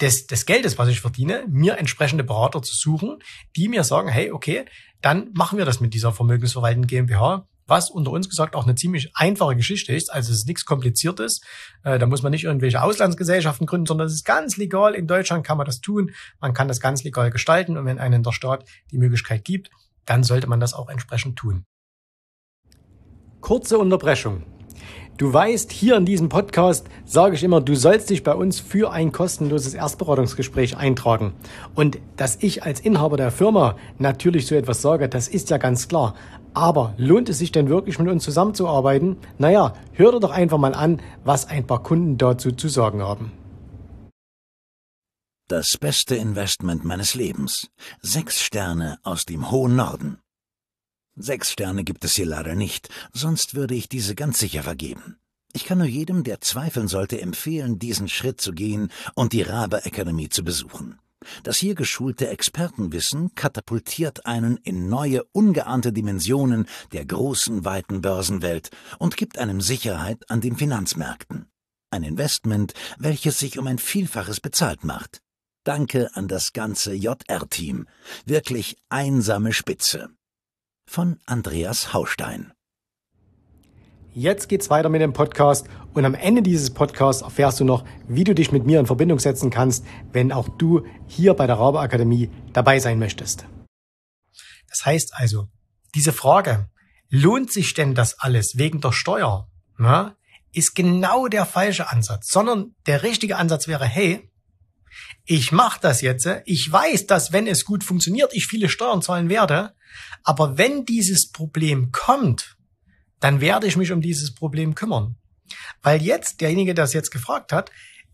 des, 0.00 0.26
des 0.26 0.44
Geldes, 0.44 0.76
was 0.78 0.88
ich 0.88 1.00
verdiene, 1.00 1.46
mir 1.48 1.78
entsprechende 1.78 2.24
Berater 2.24 2.62
zu 2.62 2.74
suchen, 2.74 3.22
die 3.56 3.68
mir 3.68 3.84
sagen, 3.84 4.08
hey, 4.08 4.32
okay, 4.32 4.66
dann 5.00 5.32
machen 5.32 5.58
wir 5.58 5.64
das 5.64 5.80
mit 5.80 5.94
dieser 5.94 6.12
vermögensverwaltenden 6.12 6.88
GmbH 6.88 7.46
was 7.66 7.90
unter 7.90 8.10
uns 8.10 8.28
gesagt 8.28 8.54
auch 8.54 8.64
eine 8.64 8.74
ziemlich 8.74 9.10
einfache 9.14 9.56
Geschichte 9.56 9.94
ist. 9.94 10.12
Also 10.12 10.32
es 10.32 10.38
ist 10.38 10.46
nichts 10.46 10.64
Kompliziertes. 10.64 11.40
Äh, 11.82 11.98
da 11.98 12.06
muss 12.06 12.22
man 12.22 12.32
nicht 12.32 12.44
irgendwelche 12.44 12.82
Auslandsgesellschaften 12.82 13.66
gründen, 13.66 13.86
sondern 13.86 14.06
es 14.06 14.14
ist 14.14 14.24
ganz 14.24 14.56
legal. 14.56 14.94
In 14.94 15.06
Deutschland 15.06 15.46
kann 15.46 15.58
man 15.58 15.66
das 15.66 15.80
tun. 15.80 16.12
Man 16.40 16.54
kann 16.54 16.68
das 16.68 16.80
ganz 16.80 17.04
legal 17.04 17.30
gestalten. 17.30 17.76
Und 17.76 17.86
wenn 17.86 17.98
einen 17.98 18.22
der 18.22 18.32
Staat 18.32 18.64
die 18.90 18.98
Möglichkeit 18.98 19.44
gibt, 19.44 19.70
dann 20.04 20.22
sollte 20.22 20.46
man 20.46 20.60
das 20.60 20.74
auch 20.74 20.88
entsprechend 20.88 21.36
tun. 21.36 21.64
Kurze 23.40 23.78
Unterbrechung. 23.78 24.44
Du 25.16 25.32
weißt, 25.32 25.70
hier 25.70 25.96
in 25.96 26.06
diesem 26.06 26.28
Podcast 26.28 26.88
sage 27.04 27.36
ich 27.36 27.44
immer, 27.44 27.60
du 27.60 27.76
sollst 27.76 28.10
dich 28.10 28.24
bei 28.24 28.34
uns 28.34 28.58
für 28.58 28.90
ein 28.90 29.12
kostenloses 29.12 29.72
Erstberatungsgespräch 29.72 30.76
eintragen. 30.76 31.34
Und 31.76 31.98
dass 32.16 32.36
ich 32.40 32.64
als 32.64 32.80
Inhaber 32.80 33.16
der 33.16 33.30
Firma 33.30 33.76
natürlich 33.98 34.48
so 34.48 34.56
etwas 34.56 34.82
sage, 34.82 35.08
das 35.08 35.28
ist 35.28 35.50
ja 35.50 35.58
ganz 35.58 35.86
klar. 35.86 36.16
Aber 36.54 36.94
lohnt 36.96 37.28
es 37.28 37.38
sich 37.38 37.50
denn 37.50 37.68
wirklich 37.68 37.98
mit 37.98 38.08
uns 38.08 38.22
zusammenzuarbeiten? 38.22 39.16
Naja, 39.38 39.74
hör 39.92 40.12
dir 40.12 40.20
doch 40.20 40.30
einfach 40.30 40.58
mal 40.58 40.74
an, 40.74 41.02
was 41.24 41.46
ein 41.48 41.66
paar 41.66 41.82
Kunden 41.82 42.16
dazu 42.16 42.52
zu 42.52 42.68
sagen 42.68 43.02
haben. 43.02 43.32
Das 45.48 45.76
beste 45.78 46.14
Investment 46.14 46.84
meines 46.84 47.14
Lebens. 47.14 47.68
Sechs 48.00 48.40
Sterne 48.40 48.98
aus 49.02 49.26
dem 49.26 49.50
hohen 49.50 49.76
Norden. 49.76 50.20
Sechs 51.16 51.50
Sterne 51.50 51.84
gibt 51.84 52.04
es 52.04 52.14
hier 52.14 52.26
leider 52.26 52.54
nicht, 52.54 52.88
sonst 53.12 53.54
würde 53.54 53.74
ich 53.74 53.88
diese 53.88 54.14
ganz 54.14 54.38
sicher 54.38 54.62
vergeben. 54.62 55.18
Ich 55.52 55.64
kann 55.64 55.78
nur 55.78 55.86
jedem, 55.86 56.24
der 56.24 56.40
zweifeln 56.40 56.88
sollte, 56.88 57.20
empfehlen, 57.20 57.78
diesen 57.78 58.08
Schritt 58.08 58.40
zu 58.40 58.52
gehen 58.52 58.90
und 59.14 59.32
die 59.32 59.42
Rabe 59.42 59.84
Akademie 59.84 60.28
zu 60.28 60.42
besuchen. 60.42 60.98
Das 61.42 61.58
hier 61.58 61.74
geschulte 61.74 62.28
Expertenwissen 62.28 63.34
katapultiert 63.34 64.26
einen 64.26 64.56
in 64.58 64.88
neue, 64.88 65.24
ungeahnte 65.32 65.92
Dimensionen 65.92 66.66
der 66.92 67.04
großen, 67.04 67.64
weiten 67.64 68.00
Börsenwelt 68.00 68.70
und 68.98 69.16
gibt 69.16 69.38
einem 69.38 69.60
Sicherheit 69.60 70.30
an 70.30 70.40
den 70.40 70.56
Finanzmärkten. 70.56 71.46
Ein 71.90 72.02
Investment, 72.02 72.74
welches 72.98 73.38
sich 73.38 73.58
um 73.58 73.66
ein 73.66 73.78
Vielfaches 73.78 74.40
bezahlt 74.40 74.84
macht. 74.84 75.20
Danke 75.64 76.10
an 76.14 76.28
das 76.28 76.52
ganze 76.52 76.92
JR-Team. 76.92 77.86
Wirklich 78.26 78.76
einsame 78.88 79.52
Spitze 79.52 80.10
von 80.86 81.18
Andreas 81.24 81.92
Haustein. 81.92 82.52
Jetzt 84.16 84.48
geht's 84.48 84.70
weiter 84.70 84.90
mit 84.90 85.00
dem 85.00 85.12
Podcast 85.12 85.66
und 85.92 86.04
am 86.04 86.14
Ende 86.14 86.40
dieses 86.40 86.72
Podcasts 86.72 87.22
erfährst 87.22 87.58
du 87.58 87.64
noch, 87.64 87.84
wie 88.06 88.22
du 88.22 88.32
dich 88.32 88.52
mit 88.52 88.64
mir 88.64 88.78
in 88.78 88.86
Verbindung 88.86 89.18
setzen 89.18 89.50
kannst, 89.50 89.84
wenn 90.12 90.30
auch 90.30 90.48
du 90.48 90.86
hier 91.08 91.34
bei 91.34 91.48
der 91.48 91.58
Rabe 91.58 91.80
Akademie 91.80 92.30
dabei 92.52 92.78
sein 92.78 93.00
möchtest. 93.00 93.44
Das 94.68 94.86
heißt 94.86 95.14
also, 95.14 95.48
diese 95.96 96.12
Frage, 96.12 96.70
lohnt 97.08 97.52
sich 97.52 97.74
denn 97.74 97.96
das 97.96 98.20
alles 98.20 98.56
wegen 98.56 98.80
der 98.80 98.92
Steuer, 98.92 99.48
na, 99.78 100.16
ist 100.52 100.76
genau 100.76 101.26
der 101.26 101.44
falsche 101.44 101.90
Ansatz, 101.90 102.28
sondern 102.28 102.76
der 102.86 103.02
richtige 103.02 103.36
Ansatz 103.36 103.66
wäre, 103.66 103.84
hey, 103.84 104.30
ich 105.24 105.50
mache 105.50 105.80
das 105.80 106.02
jetzt, 106.02 106.28
ich 106.44 106.70
weiß, 106.70 107.08
dass 107.08 107.32
wenn 107.32 107.48
es 107.48 107.64
gut 107.64 107.82
funktioniert, 107.82 108.32
ich 108.32 108.46
viele 108.46 108.68
Steuern 108.68 109.02
zahlen 109.02 109.28
werde, 109.28 109.74
aber 110.22 110.56
wenn 110.56 110.84
dieses 110.84 111.32
Problem 111.32 111.90
kommt, 111.90 112.53
dann 113.24 113.40
werde 113.40 113.66
ich 113.66 113.78
mich 113.78 113.90
um 113.90 114.02
dieses 114.02 114.34
Problem 114.34 114.74
kümmern. 114.74 115.16
Weil 115.82 116.02
jetzt, 116.02 116.42
derjenige, 116.42 116.74
der 116.74 116.84
es 116.84 116.92
jetzt 116.92 117.10
gefragt 117.10 117.52
hat, 117.52 117.70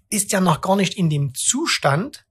ist 0.08 0.30
ja 0.30 0.40
noch 0.40 0.60
gar 0.60 0.76
nicht 0.76 0.94
in 0.94 1.10
dem 1.10 1.34
Zustand, 1.34 2.26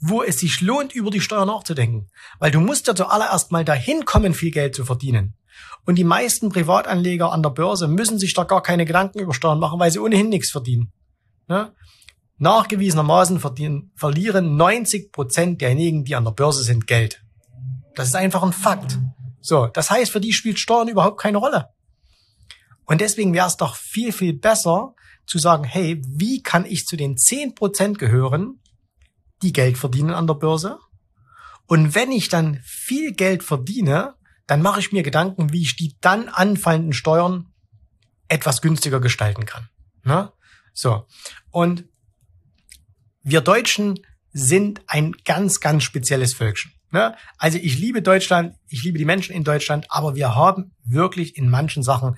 wo 0.00 0.20
es 0.20 0.40
sich 0.40 0.60
lohnt, 0.60 0.92
über 0.92 1.12
die 1.12 1.20
Steuer 1.20 1.46
nachzudenken. 1.46 2.08
Weil 2.40 2.50
du 2.50 2.58
musst 2.58 2.88
ja 2.88 2.96
zuallererst 2.96 3.52
mal 3.52 3.64
dahin 3.64 4.06
kommen, 4.06 4.34
viel 4.34 4.50
Geld 4.50 4.74
zu 4.74 4.84
verdienen. 4.84 5.34
Und 5.86 5.98
die 5.98 6.04
meisten 6.04 6.48
Privatanleger 6.48 7.30
an 7.30 7.44
der 7.44 7.50
Börse 7.50 7.86
müssen 7.86 8.18
sich 8.18 8.34
da 8.34 8.42
gar 8.42 8.60
keine 8.60 8.86
Gedanken 8.86 9.20
über 9.20 9.32
Steuern 9.32 9.60
machen, 9.60 9.78
weil 9.78 9.92
sie 9.92 10.00
ohnehin 10.00 10.30
nichts 10.30 10.50
verdienen. 10.50 10.90
Ne? 11.46 11.72
Nachgewiesenermaßen 12.38 13.38
verdienen, 13.38 13.92
verlieren 13.94 14.56
90 14.56 15.12
Prozent 15.12 15.60
derjenigen, 15.60 16.04
die 16.04 16.16
an 16.16 16.24
der 16.24 16.32
Börse 16.32 16.64
sind, 16.64 16.88
Geld. 16.88 17.22
Das 17.94 18.08
ist 18.08 18.16
einfach 18.16 18.42
ein 18.42 18.52
Fakt. 18.52 18.98
So, 19.40 19.68
das 19.68 19.92
heißt, 19.92 20.10
für 20.10 20.20
die 20.20 20.32
spielt 20.32 20.58
Steuern 20.58 20.88
überhaupt 20.88 21.20
keine 21.20 21.38
Rolle. 21.38 21.68
Und 22.90 23.00
deswegen 23.00 23.32
wäre 23.34 23.46
es 23.46 23.56
doch 23.56 23.76
viel, 23.76 24.12
viel 24.12 24.32
besser 24.32 24.96
zu 25.24 25.38
sagen, 25.38 25.62
hey, 25.62 26.02
wie 26.04 26.42
kann 26.42 26.64
ich 26.64 26.86
zu 26.86 26.96
den 26.96 27.14
10% 27.14 27.98
gehören, 27.98 28.60
die 29.42 29.52
Geld 29.52 29.78
verdienen 29.78 30.10
an 30.10 30.26
der 30.26 30.34
Börse? 30.34 30.80
Und 31.66 31.94
wenn 31.94 32.10
ich 32.10 32.30
dann 32.30 32.60
viel 32.64 33.12
Geld 33.12 33.44
verdiene, 33.44 34.16
dann 34.48 34.60
mache 34.60 34.80
ich 34.80 34.90
mir 34.90 35.04
Gedanken, 35.04 35.52
wie 35.52 35.62
ich 35.62 35.76
die 35.76 35.98
dann 36.00 36.28
anfallenden 36.28 36.92
Steuern 36.92 37.52
etwas 38.26 38.60
günstiger 38.60 38.98
gestalten 38.98 39.46
kann. 39.46 39.68
Ne? 40.02 40.32
So. 40.72 41.06
Und 41.50 41.84
wir 43.22 43.40
Deutschen 43.40 44.00
sind 44.32 44.82
ein 44.88 45.12
ganz, 45.24 45.60
ganz 45.60 45.84
spezielles 45.84 46.34
Völkchen. 46.34 46.72
Ne? 46.90 47.14
Also 47.38 47.56
ich 47.58 47.78
liebe 47.78 48.02
Deutschland, 48.02 48.56
ich 48.66 48.82
liebe 48.82 48.98
die 48.98 49.04
Menschen 49.04 49.32
in 49.32 49.44
Deutschland, 49.44 49.86
aber 49.90 50.16
wir 50.16 50.34
haben 50.34 50.74
wirklich 50.82 51.36
in 51.36 51.48
manchen 51.48 51.84
Sachen, 51.84 52.16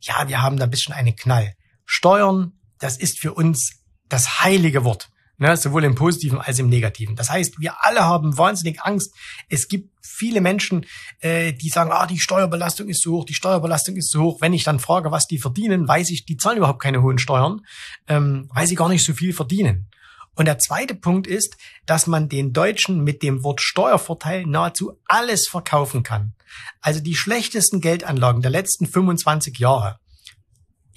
ja, 0.00 0.28
wir 0.28 0.42
haben 0.42 0.56
da 0.56 0.64
ein 0.64 0.70
bisschen 0.70 0.94
einen 0.94 1.16
Knall. 1.16 1.54
Steuern, 1.84 2.52
das 2.78 2.96
ist 2.96 3.18
für 3.18 3.34
uns 3.34 3.82
das 4.08 4.42
heilige 4.42 4.84
Wort. 4.84 5.10
Ne, 5.40 5.56
sowohl 5.56 5.84
im 5.84 5.94
Positiven 5.94 6.40
als 6.40 6.58
im 6.58 6.68
Negativen. 6.68 7.14
Das 7.14 7.30
heißt, 7.30 7.60
wir 7.60 7.84
alle 7.84 8.04
haben 8.04 8.36
wahnsinnig 8.36 8.82
Angst. 8.82 9.14
Es 9.48 9.68
gibt 9.68 9.92
viele 10.02 10.40
Menschen, 10.40 10.84
äh, 11.20 11.52
die 11.52 11.68
sagen, 11.68 11.92
ah, 11.92 12.06
die 12.06 12.18
Steuerbelastung 12.18 12.88
ist 12.88 13.02
so 13.02 13.12
hoch, 13.12 13.24
die 13.24 13.34
Steuerbelastung 13.34 13.94
ist 13.94 14.10
so 14.10 14.20
hoch. 14.20 14.40
Wenn 14.40 14.52
ich 14.52 14.64
dann 14.64 14.80
frage, 14.80 15.12
was 15.12 15.28
die 15.28 15.38
verdienen, 15.38 15.86
weiß 15.86 16.10
ich, 16.10 16.24
die 16.26 16.36
zahlen 16.38 16.58
überhaupt 16.58 16.82
keine 16.82 17.02
hohen 17.02 17.18
Steuern, 17.18 17.60
ähm, 18.08 18.50
weil 18.52 18.66
sie 18.66 18.74
gar 18.74 18.88
nicht 18.88 19.04
so 19.04 19.14
viel 19.14 19.32
verdienen. 19.32 19.88
Und 20.34 20.46
der 20.46 20.58
zweite 20.58 20.96
Punkt 20.96 21.28
ist, 21.28 21.56
dass 21.86 22.08
man 22.08 22.28
den 22.28 22.52
Deutschen 22.52 23.04
mit 23.04 23.22
dem 23.22 23.44
Wort 23.44 23.60
Steuervorteil 23.60 24.44
nahezu 24.44 24.98
alles 25.06 25.46
verkaufen 25.46 26.02
kann. 26.02 26.34
Also 26.80 27.00
die 27.00 27.14
schlechtesten 27.14 27.80
Geldanlagen 27.80 28.42
der 28.42 28.50
letzten 28.50 28.86
25 28.86 29.58
Jahre. 29.58 29.98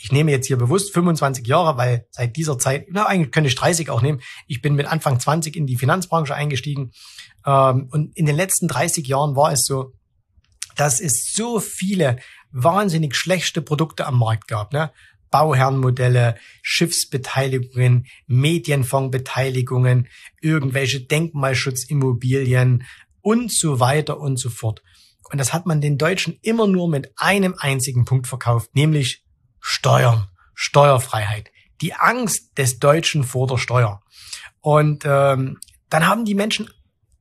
Ich 0.04 0.12
nehme 0.12 0.32
jetzt 0.32 0.48
hier 0.48 0.58
bewusst 0.58 0.94
25 0.94 1.46
Jahre, 1.46 1.78
weil 1.78 2.08
seit 2.10 2.36
dieser 2.36 2.58
Zeit, 2.58 2.88
na 2.90 3.06
eigentlich 3.06 3.32
könnte 3.32 3.50
ich 3.50 3.56
30 3.56 3.90
auch 3.92 4.02
nehmen. 4.02 4.22
Ich 4.48 4.62
bin 4.62 4.74
mit 4.74 4.88
Anfang 4.88 5.20
20 5.20 5.56
in 5.56 5.68
die 5.68 5.78
Finanzbranche 5.78 6.34
eingestiegen. 6.34 6.92
Ähm, 7.46 7.88
und 7.92 8.18
in 8.18 8.26
den 8.26 8.36
letzten 8.36 8.68
30 8.68 9.08
Jahren 9.08 9.36
war 9.36 9.52
es 9.52 9.64
so, 9.64 9.94
dass 10.76 11.00
es 11.00 11.32
so 11.34 11.60
viele 11.60 12.18
wahnsinnig 12.52 13.16
schlechte 13.16 13.62
Produkte 13.62 14.08
am 14.08 14.18
Markt 14.18 14.48
gab. 14.48 14.74
Ne? 14.74 14.92
Bauherrenmodelle, 15.30 16.36
Schiffsbeteiligungen, 16.62 18.08
Medienfondsbeteiligungen, 18.28 20.08
irgendwelche 20.42 21.02
Denkmalschutzimmobilien 21.02 22.84
und 23.22 23.52
so 23.52 23.80
weiter 23.80 24.20
und 24.20 24.38
so 24.38 24.50
fort. 24.50 24.82
Und 25.32 25.38
das 25.38 25.54
hat 25.54 25.66
man 25.66 25.80
den 25.82 25.98
Deutschen 25.98 26.38
immer 26.42 26.68
nur 26.68 26.90
mit 26.90 27.12
einem 27.16 27.56
einzigen 27.58 28.06
Punkt 28.06 28.28
verkauft, 28.28 28.76
nämlich 28.76 29.24
Steuern, 29.60 30.28
Steuerfreiheit. 30.54 31.52
Die 31.80 31.94
Angst 31.94 32.58
des 32.58 32.80
Deutschen 32.80 33.24
vor 33.24 33.48
der 33.48 33.58
Steuer. 33.58 34.02
Und 34.60 35.04
ähm, 35.06 35.60
dann 35.90 36.08
haben 36.08 36.26
die 36.26 36.36
Menschen 36.36 36.70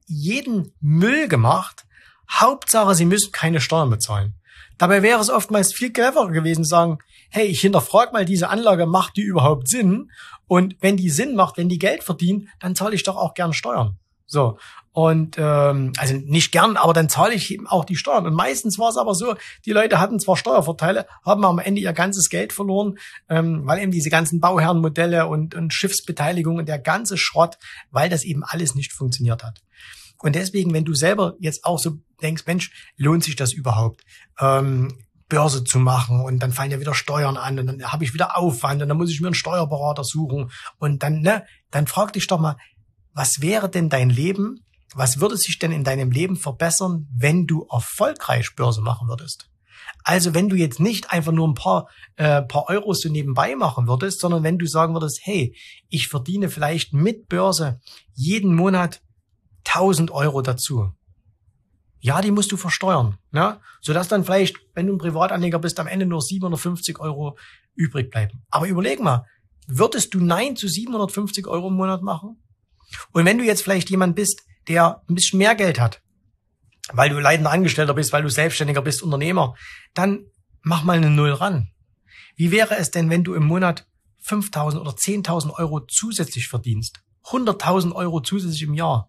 jeden 0.07 0.73
Müll 0.81 1.29
gemacht. 1.29 1.87
Hauptsache, 2.31 2.95
sie 2.95 3.05
müssen 3.05 3.33
keine 3.33 3.61
Steuern 3.61 3.91
bezahlen. 3.91 4.35
Dabei 4.77 5.03
wäre 5.03 5.21
es 5.21 5.31
oftmals 5.31 5.73
viel 5.73 5.93
cleverer 5.93 6.31
gewesen, 6.31 6.65
sagen, 6.65 6.99
hey, 7.31 7.47
ich 7.47 7.61
hinterfrage 7.61 8.13
mal 8.13 8.25
diese 8.25 8.49
Anlage, 8.49 8.87
macht 8.87 9.17
die 9.17 9.23
überhaupt 9.23 9.69
Sinn? 9.69 10.11
Und 10.47 10.77
wenn 10.81 10.97
die 10.97 11.11
Sinn 11.11 11.37
macht, 11.37 11.59
wenn 11.59 11.69
die 11.69 11.79
Geld 11.79 12.03
verdient, 12.03 12.49
dann 12.59 12.75
zahle 12.75 12.95
ich 12.95 13.05
doch 13.05 13.17
auch 13.17 13.35
gern 13.35 13.53
Steuern. 13.53 13.99
So. 14.31 14.59
Und 14.93 15.37
ähm, 15.39 15.93
also 15.99 16.15
nicht 16.15 16.53
gern, 16.53 16.77
aber 16.77 16.93
dann 16.93 17.09
zahle 17.09 17.35
ich 17.35 17.53
eben 17.53 17.67
auch 17.67 17.85
die 17.85 17.97
Steuern. 17.97 18.27
Und 18.27 18.35
meistens 18.35 18.79
war 18.79 18.91
es 18.91 18.97
aber 18.97 19.15
so, 19.15 19.35
die 19.65 19.73
Leute 19.73 20.01
hatten 20.01 20.19
zwar 20.19 20.37
Steuervorteile, 20.37 21.07
haben 21.25 21.45
am 21.45 21.59
Ende 21.59 21.81
ihr 21.81 21.93
ganzes 21.93 22.29
Geld 22.29 22.53
verloren, 22.53 22.99
ähm, 23.29 23.63
weil 23.65 23.81
eben 23.81 23.93
diese 23.93 24.11
ganzen 24.11 24.41
Bauherrenmodelle 24.41 25.27
und, 25.27 25.55
und 25.55 25.75
Schiffsbeteiligungen, 25.75 26.67
der 26.67 26.79
ganze 26.79 27.19
Schrott, 27.19 27.59
weil 27.91 28.09
das 28.09 28.25
eben 28.25 28.43
alles 28.45 28.75
nicht 28.75 28.93
funktioniert 28.93 29.45
hat. 29.45 29.63
Und 30.19 30.35
deswegen, 30.37 30.73
wenn 30.75 30.85
du 30.85 30.95
selber 30.95 31.35
jetzt 31.41 31.65
auch 31.65 31.79
so 31.79 31.99
denkst, 32.23 32.45
Mensch, 32.47 32.71
lohnt 32.97 33.25
sich 33.25 33.37
das 33.37 33.53
überhaupt? 33.53 34.03
Ähm, 34.39 34.97
Börse 35.29 35.65
zu 35.65 35.79
machen 35.79 36.21
und 36.21 36.41
dann 36.41 36.53
fallen 36.53 36.73
ja 36.73 36.81
wieder 36.81 36.95
Steuern 36.95 37.37
an 37.37 37.59
und 37.59 37.67
dann 37.69 37.93
habe 37.93 38.05
ich 38.05 38.13
wieder 38.13 38.37
Aufwand 38.37 38.83
und 38.83 38.89
dann 38.89 38.99
muss 38.99 39.11
ich 39.11 39.21
mir 39.21 39.29
einen 39.29 39.35
Steuerberater 39.35 40.03
suchen 40.03 40.51
und 40.79 41.03
dann, 41.03 41.21
ne, 41.21 41.45
dann 41.71 41.87
frag 41.87 42.13
dich 42.13 42.27
doch 42.27 42.41
mal, 42.41 42.57
was 43.21 43.43
wäre 43.43 43.69
denn 43.69 43.91
dein 43.91 44.09
Leben? 44.09 44.65
Was 44.95 45.21
würde 45.21 45.37
sich 45.37 45.59
denn 45.59 45.73
in 45.73 45.85
deinem 45.85 46.11
Leben 46.11 46.37
verbessern, 46.37 47.07
wenn 47.15 47.47
du 47.47 47.67
erfolgreich 47.71 48.57
Börse 48.57 48.81
machen 48.81 49.09
würdest? 49.09 49.51
Also 50.05 50.33
wenn 50.33 50.49
du 50.49 50.57
jetzt 50.57 50.81
nicht 50.81 51.11
einfach 51.11 51.31
nur 51.31 51.47
ein 51.47 51.53
paar, 51.53 51.91
äh, 52.17 52.41
paar 52.41 52.71
Euros 52.71 53.03
so 53.03 53.11
nebenbei 53.11 53.57
machen 53.57 53.87
würdest, 53.87 54.21
sondern 54.21 54.43
wenn 54.43 54.57
du 54.57 54.65
sagen 54.65 54.95
würdest, 54.95 55.21
hey, 55.23 55.55
ich 55.91 56.09
verdiene 56.09 56.49
vielleicht 56.49 56.95
mit 56.95 57.29
Börse 57.29 57.79
jeden 58.15 58.55
Monat 58.55 59.03
1000 59.65 60.11
Euro 60.13 60.41
dazu. 60.41 60.91
Ja, 61.99 62.23
die 62.23 62.31
musst 62.31 62.51
du 62.53 62.57
versteuern, 62.57 63.19
ne? 63.33 63.61
sodass 63.83 64.09
dann 64.09 64.25
vielleicht, 64.25 64.57
wenn 64.73 64.87
du 64.87 64.95
ein 64.95 64.99
Privatanleger 64.99 65.59
bist, 65.59 65.79
am 65.79 65.89
Ende 65.89 66.07
nur 66.07 66.23
750 66.23 66.99
Euro 67.01 67.37
übrig 67.75 68.11
bleiben. 68.11 68.45
Aber 68.49 68.67
überleg 68.67 68.99
mal, 68.99 69.27
würdest 69.67 70.15
du 70.15 70.21
Nein 70.21 70.57
zu 70.57 70.69
750 70.69 71.47
Euro 71.47 71.69
im 71.69 71.75
Monat 71.75 72.01
machen? 72.01 72.39
Und 73.13 73.25
wenn 73.25 73.39
du 73.39 73.45
jetzt 73.45 73.63
vielleicht 73.63 73.91
jemand 73.91 74.17
bist, 74.17 74.43
der 74.69 75.03
ein 75.09 75.15
bisschen 75.15 75.39
mehr 75.39 75.55
Geld 75.55 75.81
hat, 75.81 76.03
weil 76.93 77.11
du 77.11 77.19
leitender 77.19 77.51
Angestellter 77.51 77.95
bist, 77.95 78.13
weil 78.13 78.23
du 78.23 78.31
Selbstständiger 78.31 78.83
bist, 78.83 79.03
Unternehmer, 79.03 79.55
dann 79.95 80.27
mach 80.63 80.83
mal 80.85 80.97
eine 80.97 81.11
Null 81.11 81.33
ran. 81.33 81.71
Wie 82.37 82.51
wäre 82.51 82.77
es 82.77 82.91
denn, 82.91 83.11
wenn 83.11 83.25
du 83.25 83.35
im 83.35 83.45
Monat 83.45 83.87
5.000 84.27 84.81
oder 84.81 84.93
10.000 84.93 85.59
Euro 85.59 85.81
zusätzlich 85.81 86.49
verdienst? 86.49 87.01
100.000 87.27 87.93
Euro 87.95 88.21
zusätzlich 88.21 88.63
im 88.63 88.75
Jahr. 88.75 89.09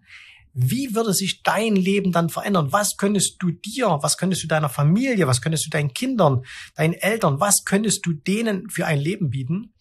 Wie 0.54 0.96
würde 0.96 1.14
sich 1.14 1.44
dein 1.44 1.76
Leben 1.76 2.12
dann 2.12 2.30
verändern? 2.30 2.74
Was 2.74 2.98
könntest 2.98 3.38
du 3.40 3.52
dir, 3.52 4.00
was 4.02 4.18
könntest 4.18 4.44
du 4.44 4.48
deiner 4.48 4.68
Familie, 4.68 5.28
was 5.28 5.42
könntest 5.42 5.66
du 5.66 5.70
deinen 5.70 5.94
Kindern, 5.94 6.44
deinen 6.76 6.94
Eltern, 6.94 7.40
was 7.40 7.64
könntest 7.64 8.06
du 8.06 8.14
denen 8.14 8.70
für 8.70 8.86
ein 8.86 9.00
Leben 9.00 9.30
bieten, 9.30 9.74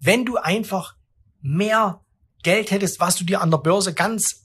wenn 0.00 0.24
du 0.24 0.36
einfach 0.36 0.94
mehr 1.42 2.00
Geld 2.44 2.70
hättest, 2.70 3.00
was 3.00 3.16
du 3.16 3.24
dir 3.24 3.42
an 3.42 3.50
der 3.50 3.58
Börse 3.58 3.92
ganz 3.92 4.44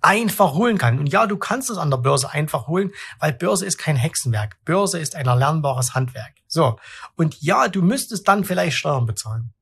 einfach 0.00 0.54
holen 0.54 0.78
kannst. 0.78 1.00
Und 1.00 1.06
ja, 1.06 1.26
du 1.26 1.36
kannst 1.36 1.70
es 1.70 1.78
an 1.78 1.90
der 1.90 1.98
Börse 1.98 2.30
einfach 2.30 2.66
holen, 2.66 2.90
weil 3.20 3.32
Börse 3.32 3.66
ist 3.66 3.78
kein 3.78 3.96
Hexenwerk. 3.96 4.56
Börse 4.64 4.98
ist 4.98 5.14
ein 5.14 5.26
erlernbares 5.26 5.94
Handwerk. 5.94 6.34
So. 6.48 6.78
Und 7.16 7.40
ja, 7.40 7.68
du 7.68 7.82
müsstest 7.82 8.26
dann 8.26 8.44
vielleicht 8.44 8.76
Steuern 8.76 9.06
bezahlen. 9.06 9.52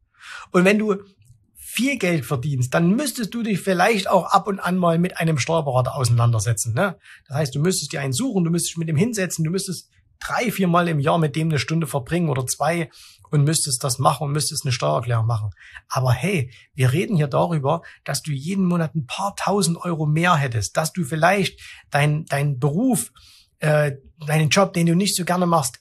Und 0.53 0.65
wenn 0.65 0.79
du 0.79 0.97
viel 1.57 1.99
Geld 1.99 2.25
verdienst, 2.25 2.75
dann 2.75 2.97
müsstest 2.97 3.33
du 3.33 3.43
dich 3.43 3.61
vielleicht 3.61 4.09
auch 4.09 4.27
ab 4.33 4.49
und 4.49 4.59
an 4.59 4.77
mal 4.77 4.99
mit 4.99 5.19
einem 5.19 5.39
Steuerberater 5.39 5.95
auseinandersetzen. 5.95 6.75
Ne? 6.75 6.99
Das 7.29 7.37
heißt, 7.37 7.55
du 7.55 7.61
müsstest 7.61 7.93
dir 7.93 8.01
einen 8.01 8.13
suchen, 8.13 8.45
du 8.45 8.51
müsstest 8.51 8.77
mit 8.79 8.89
dem 8.89 8.97
hinsetzen, 8.97 9.45
du 9.45 9.51
müsstest 9.51 9.89
drei, 10.21 10.51
vier 10.51 10.69
Mal 10.69 10.89
im 10.89 11.01
Jahr 11.01 11.19
mit 11.19 11.37
dem 11.37 11.49
eine 11.49 11.59
Stunde 11.59 11.87
verbringen 11.87 12.29
oder 12.29 12.47
zwei 12.47 12.91
und 13.31 13.45
müsstest 13.45 13.83
das 13.85 13.99
machen 13.99 14.25
und 14.25 14.33
müsstest 14.33 14.65
eine 14.65 14.73
Steuererklärung 14.73 15.27
machen. 15.27 15.51
Aber 15.89 16.13
hey, 16.13 16.53
wir 16.75 16.93
reden 16.93 17.17
hier 17.17 17.29
darüber, 17.29 17.83
dass 18.05 18.23
du 18.23 18.33
jeden 18.33 18.65
Monat 18.65 18.95
ein 18.95 19.07
paar 19.07 19.35
tausend 19.37 19.79
Euro 19.79 20.07
mehr 20.07 20.37
hättest, 20.37 20.77
dass 20.77 20.93
du 20.93 21.05
vielleicht 21.05 21.61
dein, 21.91 22.25
dein 22.27 22.59
Beruf, 22.59 23.13
äh, 23.61 23.93
deinen 24.27 24.51
Job, 24.51 24.73
den 24.73 24.87
du 24.87 24.95
nicht 24.95 25.17
so 25.17 25.25
gerne 25.25 25.47
machst, 25.47 25.81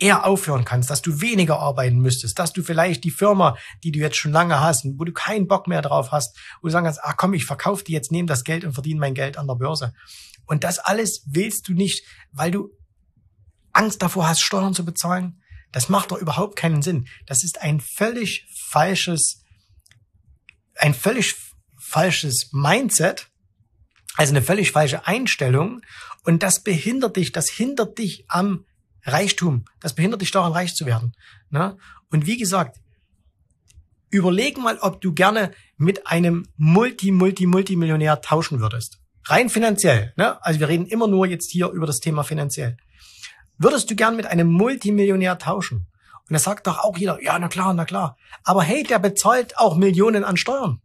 eher 0.00 0.24
aufhören 0.24 0.64
kannst, 0.64 0.88
dass 0.88 1.02
du 1.02 1.20
weniger 1.20 1.60
arbeiten 1.60 1.98
müsstest, 1.98 2.38
dass 2.38 2.54
du 2.54 2.62
vielleicht 2.62 3.04
die 3.04 3.10
Firma, 3.10 3.56
die 3.84 3.92
du 3.92 3.98
jetzt 3.98 4.16
schon 4.16 4.32
lange 4.32 4.58
hast, 4.58 4.86
wo 4.96 5.04
du 5.04 5.12
keinen 5.12 5.46
Bock 5.46 5.68
mehr 5.68 5.82
drauf 5.82 6.10
hast, 6.10 6.36
wo 6.62 6.68
du 6.68 6.72
sagen 6.72 6.86
kannst, 6.86 7.04
ah 7.04 7.12
komm, 7.12 7.34
ich 7.34 7.44
verkaufe 7.44 7.84
die 7.84 7.92
jetzt, 7.92 8.10
nehme 8.10 8.26
das 8.26 8.44
Geld 8.44 8.64
und 8.64 8.72
verdiene 8.72 8.98
mein 8.98 9.14
Geld 9.14 9.36
an 9.36 9.46
der 9.46 9.56
Börse. 9.56 9.92
Und 10.46 10.64
das 10.64 10.78
alles 10.78 11.22
willst 11.30 11.68
du 11.68 11.74
nicht, 11.74 12.04
weil 12.32 12.50
du 12.50 12.70
Angst 13.80 14.02
davor 14.02 14.28
hast, 14.28 14.42
Steuern 14.42 14.74
zu 14.74 14.84
bezahlen. 14.84 15.40
Das 15.72 15.88
macht 15.88 16.10
doch 16.10 16.18
überhaupt 16.18 16.56
keinen 16.56 16.82
Sinn. 16.82 17.08
Das 17.26 17.42
ist 17.42 17.62
ein 17.62 17.80
völlig 17.80 18.46
falsches, 18.68 19.42
ein 20.76 20.92
völlig 20.92 21.34
falsches 21.78 22.50
Mindset, 22.52 23.28
also 24.16 24.32
eine 24.32 24.42
völlig 24.42 24.72
falsche 24.72 25.06
Einstellung. 25.06 25.80
Und 26.24 26.42
das 26.42 26.62
behindert 26.62 27.16
dich, 27.16 27.32
das 27.32 27.48
hindert 27.48 27.96
dich 27.98 28.26
am 28.28 28.66
Reichtum. 29.04 29.64
Das 29.80 29.94
behindert 29.94 30.20
dich 30.20 30.30
daran, 30.30 30.52
reich 30.52 30.74
zu 30.74 30.84
werden. 30.84 31.14
Ne? 31.48 31.78
Und 32.10 32.26
wie 32.26 32.36
gesagt, 32.36 32.78
überleg 34.10 34.58
mal, 34.58 34.76
ob 34.78 35.00
du 35.00 35.14
gerne 35.14 35.52
mit 35.78 36.06
einem 36.06 36.48
Multi, 36.58 37.12
Multi, 37.12 37.46
Multimillionär 37.46 38.20
tauschen 38.20 38.60
würdest. 38.60 38.98
Rein 39.24 39.48
finanziell. 39.48 40.12
Ne? 40.16 40.44
Also 40.44 40.60
wir 40.60 40.68
reden 40.68 40.86
immer 40.86 41.06
nur 41.06 41.26
jetzt 41.26 41.50
hier 41.50 41.70
über 41.70 41.86
das 41.86 42.00
Thema 42.00 42.24
finanziell. 42.24 42.76
Würdest 43.60 43.90
du 43.90 43.94
gern 43.94 44.16
mit 44.16 44.24
einem 44.24 44.50
Multimillionär 44.50 45.36
tauschen? 45.36 45.86
Und 46.28 46.32
da 46.32 46.38
sagt 46.38 46.66
doch 46.66 46.78
auch 46.78 46.96
jeder, 46.96 47.22
ja, 47.22 47.38
na 47.38 47.48
klar, 47.48 47.74
na 47.74 47.84
klar. 47.84 48.16
Aber 48.42 48.62
hey, 48.62 48.84
der 48.84 48.98
bezahlt 48.98 49.58
auch 49.58 49.76
Millionen 49.76 50.24
an 50.24 50.38
Steuern. 50.38 50.80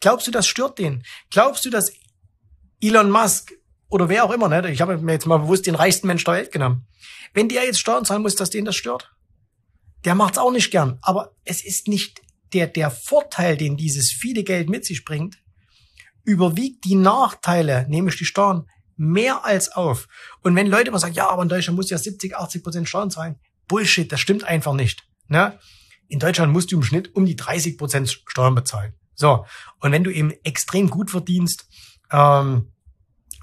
Glaubst 0.00 0.26
du, 0.26 0.30
das 0.30 0.46
stört 0.46 0.78
den? 0.78 1.02
Glaubst 1.30 1.64
du, 1.64 1.70
dass 1.70 1.90
Elon 2.82 3.10
Musk 3.10 3.54
oder 3.88 4.10
wer 4.10 4.24
auch 4.24 4.30
immer, 4.30 4.50
ne? 4.50 4.70
Ich 4.70 4.82
habe 4.82 4.98
mir 4.98 5.12
jetzt 5.12 5.24
mal 5.24 5.38
bewusst 5.38 5.66
den 5.66 5.74
reichsten 5.74 6.06
Mensch 6.06 6.24
der 6.24 6.34
Welt 6.34 6.52
genommen. 6.52 6.86
Wenn 7.32 7.48
der 7.48 7.64
jetzt 7.64 7.80
Steuern 7.80 8.04
zahlen 8.04 8.20
muss, 8.20 8.34
dass 8.34 8.50
den 8.50 8.66
das 8.66 8.76
stört, 8.76 9.10
der 10.04 10.14
macht's 10.14 10.36
auch 10.36 10.52
nicht 10.52 10.70
gern. 10.70 10.98
Aber 11.00 11.34
es 11.44 11.64
ist 11.64 11.88
nicht 11.88 12.20
der, 12.52 12.66
der 12.66 12.90
Vorteil, 12.90 13.56
den 13.56 13.78
dieses 13.78 14.10
viele 14.10 14.44
Geld 14.44 14.68
mit 14.68 14.84
sich 14.84 15.06
bringt, 15.06 15.38
überwiegt 16.24 16.84
die 16.84 16.96
Nachteile, 16.96 17.86
nämlich 17.88 18.16
die 18.16 18.26
Steuern, 18.26 18.68
mehr 18.96 19.44
als 19.44 19.72
auf. 19.72 20.08
Und 20.42 20.54
wenn 20.56 20.66
Leute 20.66 20.88
immer 20.88 20.98
sagen, 20.98 21.14
ja, 21.14 21.28
aber 21.28 21.42
in 21.42 21.48
Deutschland 21.48 21.76
muss 21.76 21.90
ja 21.90 21.98
70, 21.98 22.36
80 22.36 22.62
Prozent 22.62 22.88
Steuern 22.88 23.10
zahlen, 23.10 23.36
Bullshit, 23.68 24.10
das 24.10 24.20
stimmt 24.20 24.44
einfach 24.44 24.74
nicht. 24.74 25.04
Ne? 25.28 25.58
In 26.08 26.18
Deutschland 26.18 26.52
musst 26.52 26.70
du 26.70 26.76
im 26.76 26.82
Schnitt 26.82 27.14
um 27.14 27.26
die 27.26 27.36
30 27.36 27.78
Prozent 27.78 28.20
Steuern 28.26 28.54
bezahlen. 28.54 28.94
So. 29.14 29.46
Und 29.80 29.92
wenn 29.92 30.04
du 30.04 30.10
eben 30.10 30.32
extrem 30.42 30.90
gut 30.90 31.10
verdienst, 31.10 31.66
ähm, 32.12 32.72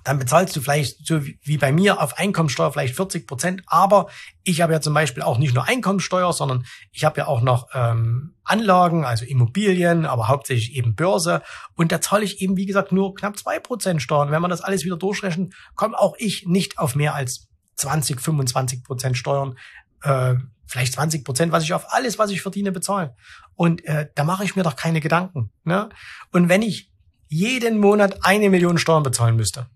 dann 0.03 0.19
bezahlst 0.19 0.55
du 0.55 0.61
vielleicht 0.61 1.05
so 1.05 1.21
wie 1.23 1.57
bei 1.57 1.71
mir 1.71 2.01
auf 2.01 2.17
Einkommensteuer 2.17 2.71
vielleicht 2.71 2.95
40 2.95 3.27
Prozent. 3.27 3.61
Aber 3.67 4.07
ich 4.43 4.61
habe 4.61 4.73
ja 4.73 4.81
zum 4.81 4.93
Beispiel 4.93 5.23
auch 5.23 5.37
nicht 5.37 5.53
nur 5.53 5.67
Einkommensteuer, 5.67 6.33
sondern 6.33 6.65
ich 6.91 7.03
habe 7.03 7.19
ja 7.19 7.27
auch 7.27 7.41
noch 7.41 7.67
ähm, 7.73 8.35
Anlagen, 8.43 9.05
also 9.05 9.25
Immobilien, 9.25 10.05
aber 10.05 10.27
hauptsächlich 10.27 10.75
eben 10.75 10.95
Börse. 10.95 11.41
Und 11.75 11.91
da 11.91 12.01
zahle 12.01 12.23
ich 12.23 12.41
eben, 12.41 12.57
wie 12.57 12.65
gesagt, 12.65 12.91
nur 12.91 13.13
knapp 13.15 13.37
zwei 13.37 13.59
Prozent 13.59 14.01
Steuern. 14.01 14.31
Wenn 14.31 14.41
man 14.41 14.51
das 14.51 14.61
alles 14.61 14.83
wieder 14.83 14.97
durchrechnet, 14.97 15.53
komme 15.75 15.97
auch 15.97 16.15
ich 16.17 16.45
nicht 16.47 16.79
auf 16.79 16.95
mehr 16.95 17.15
als 17.15 17.49
20, 17.75 18.19
25 18.21 18.83
Prozent 18.83 19.17
Steuern. 19.17 19.57
Äh, 20.03 20.35
vielleicht 20.65 20.93
20 20.93 21.25
Prozent, 21.25 21.51
was 21.51 21.63
ich 21.63 21.73
auf 21.73 21.93
alles, 21.93 22.17
was 22.17 22.31
ich 22.31 22.41
verdiene, 22.41 22.71
bezahle. 22.71 23.15
Und 23.55 23.83
äh, 23.85 24.07
da 24.15 24.23
mache 24.23 24.43
ich 24.43 24.55
mir 24.55 24.63
doch 24.63 24.75
keine 24.75 25.01
Gedanken. 25.01 25.51
Ne? 25.63 25.89
Und 26.31 26.49
wenn 26.49 26.61
ich 26.61 26.91
jeden 27.27 27.77
Monat 27.77 28.25
eine 28.25 28.49
Million 28.49 28.77
Steuern 28.77 29.03
bezahlen 29.03 29.35
müsste, 29.35 29.67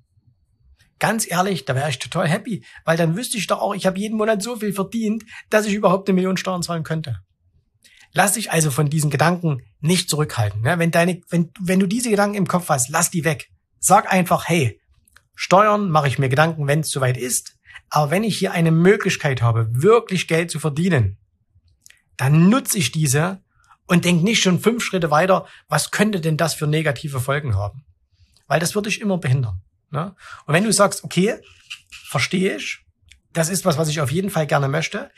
Ganz 0.99 1.29
ehrlich, 1.29 1.65
da 1.65 1.75
wäre 1.75 1.89
ich 1.89 1.99
total 1.99 2.27
happy, 2.27 2.63
weil 2.85 2.97
dann 2.97 3.17
wüsste 3.17 3.37
ich 3.37 3.47
doch 3.47 3.59
auch, 3.59 3.75
ich 3.75 3.85
habe 3.85 3.99
jeden 3.99 4.17
Monat 4.17 4.41
so 4.41 4.55
viel 4.55 4.73
verdient, 4.73 5.25
dass 5.49 5.65
ich 5.65 5.73
überhaupt 5.73 6.07
eine 6.07 6.15
Million 6.15 6.37
Steuern 6.37 6.63
zahlen 6.63 6.83
könnte. 6.83 7.19
Lass 8.13 8.33
dich 8.33 8.51
also 8.51 8.71
von 8.71 8.89
diesen 8.89 9.09
Gedanken 9.09 9.61
nicht 9.81 10.09
zurückhalten. 10.09 10.61
Ne? 10.61 10.79
Wenn, 10.79 10.91
deine, 10.91 11.19
wenn, 11.29 11.51
wenn 11.59 11.81
du 11.81 11.85
diese 11.85 12.09
Gedanken 12.09 12.37
im 12.37 12.47
Kopf 12.47 12.69
hast, 12.69 12.89
lass 12.89 13.11
die 13.11 13.25
weg. 13.25 13.49
Sag 13.79 14.11
einfach, 14.11 14.47
hey, 14.47 14.79
Steuern 15.35 15.89
mache 15.89 16.07
ich 16.07 16.17
mir 16.17 16.29
Gedanken, 16.29 16.65
wenn 16.65 16.79
es 16.79 16.89
soweit 16.89 17.17
ist. 17.17 17.57
Aber 17.89 18.11
wenn 18.11 18.23
ich 18.23 18.37
hier 18.37 18.53
eine 18.53 18.71
Möglichkeit 18.71 19.41
habe, 19.41 19.67
wirklich 19.71 20.29
Geld 20.29 20.49
zu 20.49 20.59
verdienen, 20.59 21.17
dann 22.15 22.49
nutze 22.49 22.77
ich 22.77 22.93
diese 22.93 23.43
und 23.85 24.05
denk 24.05 24.23
nicht 24.23 24.41
schon 24.41 24.61
fünf 24.61 24.83
Schritte 24.83 25.11
weiter, 25.11 25.45
was 25.67 25.91
könnte 25.91 26.21
denn 26.21 26.37
das 26.37 26.53
für 26.53 26.67
negative 26.67 27.19
Folgen 27.19 27.55
haben? 27.55 27.83
Weil 28.47 28.61
das 28.61 28.75
würde 28.75 28.89
ich 28.89 29.01
immer 29.01 29.17
behindern. 29.17 29.61
Ne? 29.95 30.15
Und 30.45 30.53
wenn 30.53 30.63
du 30.63 30.71
sagst, 30.71 31.03
okay, 31.03 31.39
verstehe 32.09 32.57
ich, 32.57 32.85
das 33.33 33.49
ist 33.49 33.65
was, 33.65 33.77
was 33.77 33.89
ich 33.89 34.01
auf 34.01 34.11
jeden 34.11 34.29
Fall 34.29 34.45
gerne 34.45 34.67
möchte. 34.67 35.09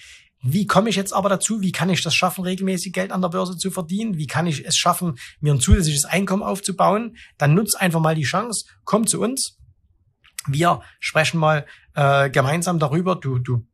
Wie 0.42 0.68
komme 0.68 0.90
ich 0.90 0.96
jetzt 0.96 1.14
aber 1.14 1.30
dazu? 1.30 1.62
Wie 1.62 1.72
kann 1.72 1.90
ich 1.90 2.04
das 2.04 2.14
schaffen, 2.14 2.44
regelmäßig 2.44 2.94
Geld 2.94 3.12
an 3.12 3.22
der 3.22 3.30
Börse 3.30 3.58
zu 3.58 3.72
verdienen? 3.72 4.18
Wie 4.18 4.28
kann 4.28 4.46
ich 4.46 4.66
es 4.66 4.78
schaffen, 4.78 5.18
mir 5.40 5.54
ein 5.54 5.60
zusätzliches 5.60 6.06
Einkommen 6.06 6.44
aufzubauen? 6.44 7.18
Dann 7.38 7.56
nutz 7.56 7.76
einfach 7.76 8.00
mal 8.00 8.16
die 8.16 8.24
Chance, 8.24 8.66
komm 8.84 9.08
zu 9.08 9.20
uns. 9.20 9.58
Wir 10.48 10.82
sprechen 11.00 11.40
mal 11.40 11.66
äh, 11.96 12.30
gemeinsam 12.30 12.80
darüber. 12.80 13.16
Du, 13.16 13.40
du 13.40 13.66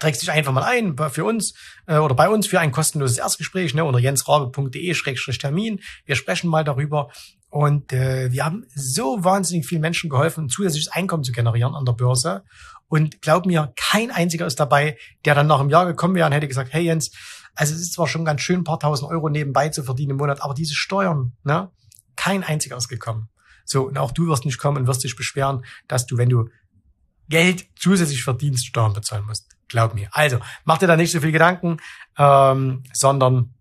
trägst 0.00 0.22
dich 0.22 0.30
einfach 0.30 0.52
mal 0.52 0.64
ein 0.64 0.96
für 1.10 1.24
uns 1.24 1.54
äh, 1.86 1.98
oder 1.98 2.14
bei 2.14 2.28
uns 2.28 2.46
für 2.46 2.60
ein 2.60 2.72
kostenloses 2.72 3.18
Erstgespräch 3.18 3.74
ne, 3.74 3.84
unter 3.84 3.98
jensrabe.de-termin. 3.98 5.80
Wir 6.06 6.16
sprechen 6.16 6.48
mal 6.48 6.64
darüber, 6.64 7.10
und 7.54 7.92
äh, 7.92 8.32
wir 8.32 8.44
haben 8.44 8.66
so 8.74 9.22
wahnsinnig 9.22 9.64
vielen 9.64 9.80
Menschen 9.80 10.10
geholfen, 10.10 10.46
ein 10.46 10.48
zusätzliches 10.48 10.90
Einkommen 10.90 11.22
zu 11.22 11.30
generieren 11.30 11.76
an 11.76 11.84
der 11.84 11.92
Börse. 11.92 12.42
Und 12.88 13.22
glaub 13.22 13.46
mir, 13.46 13.72
kein 13.76 14.10
einziger 14.10 14.44
ist 14.44 14.58
dabei, 14.58 14.98
der 15.24 15.36
dann 15.36 15.46
nach 15.46 15.60
einem 15.60 15.70
Jahr 15.70 15.86
gekommen 15.86 16.16
wäre 16.16 16.26
und 16.26 16.32
hätte 16.32 16.48
gesagt, 16.48 16.72
hey 16.72 16.82
Jens, 16.82 17.12
also 17.54 17.72
es 17.72 17.80
ist 17.80 17.92
zwar 17.92 18.08
schon 18.08 18.24
ganz 18.24 18.40
schön, 18.40 18.58
ein 18.58 18.64
paar 18.64 18.80
tausend 18.80 19.08
Euro 19.08 19.28
nebenbei 19.28 19.68
zu 19.68 19.84
verdienen 19.84 20.10
im 20.10 20.16
Monat, 20.16 20.42
aber 20.42 20.52
diese 20.52 20.74
Steuern, 20.74 21.36
ne, 21.44 21.70
kein 22.16 22.42
einziger 22.42 22.76
ist 22.76 22.88
gekommen. 22.88 23.28
So, 23.64 23.86
und 23.86 23.98
auch 23.98 24.10
du 24.10 24.26
wirst 24.26 24.44
nicht 24.44 24.58
kommen 24.58 24.78
und 24.78 24.86
wirst 24.88 25.04
dich 25.04 25.14
beschweren, 25.14 25.64
dass 25.86 26.06
du, 26.06 26.18
wenn 26.18 26.30
du 26.30 26.48
Geld 27.28 27.66
zusätzlich 27.76 28.24
verdienst, 28.24 28.66
Steuern 28.66 28.94
bezahlen 28.94 29.26
musst. 29.26 29.46
Glaub 29.68 29.94
mir. 29.94 30.08
Also, 30.10 30.40
mach 30.64 30.78
dir 30.78 30.88
da 30.88 30.96
nicht 30.96 31.12
so 31.12 31.20
viel 31.20 31.30
Gedanken, 31.30 31.76
ähm, 32.18 32.82
sondern 32.92 33.54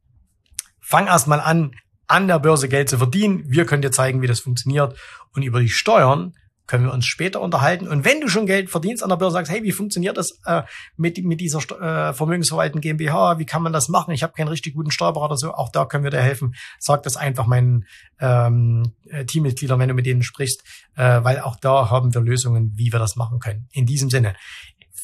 fang 0.81 1.05
erst 1.05 1.27
mal 1.27 1.39
an, 1.39 1.75
an 2.07 2.27
der 2.27 2.39
Börse 2.39 2.69
Geld 2.69 2.89
zu 2.89 2.97
verdienen. 2.97 3.43
Wir 3.47 3.65
können 3.65 3.81
dir 3.81 3.91
zeigen, 3.91 4.21
wie 4.21 4.27
das 4.27 4.39
funktioniert. 4.39 4.97
Und 5.33 5.43
über 5.43 5.59
die 5.59 5.69
Steuern 5.69 6.33
können 6.65 6.85
wir 6.85 6.93
uns 6.93 7.05
später 7.05 7.41
unterhalten. 7.41 7.87
Und 7.87 8.05
wenn 8.05 8.21
du 8.21 8.29
schon 8.29 8.45
Geld 8.45 8.69
verdienst 8.69 9.03
an 9.03 9.09
der 9.09 9.17
Börse, 9.17 9.33
sagst, 9.33 9.51
hey, 9.51 9.63
wie 9.63 9.73
funktioniert 9.73 10.17
das 10.17 10.39
äh, 10.45 10.63
mit, 10.95 11.17
mit 11.23 11.41
dieser 11.41 11.59
äh, 11.59 12.13
Vermögensverwaltung 12.13 12.79
GmbH? 12.79 13.37
Wie 13.37 13.45
kann 13.45 13.61
man 13.61 13.73
das 13.73 13.89
machen? 13.89 14.13
Ich 14.13 14.23
habe 14.23 14.33
keinen 14.33 14.47
richtig 14.47 14.73
guten 14.73 14.89
Steuerberater, 14.89 15.35
so 15.35 15.53
auch 15.53 15.69
da 15.69 15.85
können 15.85 16.05
wir 16.05 16.11
dir 16.11 16.21
helfen. 16.21 16.55
Sag 16.79 17.03
das 17.03 17.17
einfach 17.17 17.47
meinen 17.47 17.85
ähm, 18.19 18.93
äh, 19.09 19.25
Teammitgliedern, 19.25 19.77
wenn 19.79 19.89
du 19.89 19.93
mit 19.93 20.05
denen 20.05 20.23
sprichst, 20.23 20.63
äh, 20.95 21.23
weil 21.23 21.41
auch 21.41 21.57
da 21.57 21.89
haben 21.89 22.13
wir 22.13 22.21
Lösungen, 22.21 22.71
wie 22.75 22.93
wir 22.93 22.99
das 22.99 23.17
machen 23.17 23.39
können. 23.39 23.67
In 23.73 23.85
diesem 23.85 24.09
Sinne, 24.09 24.33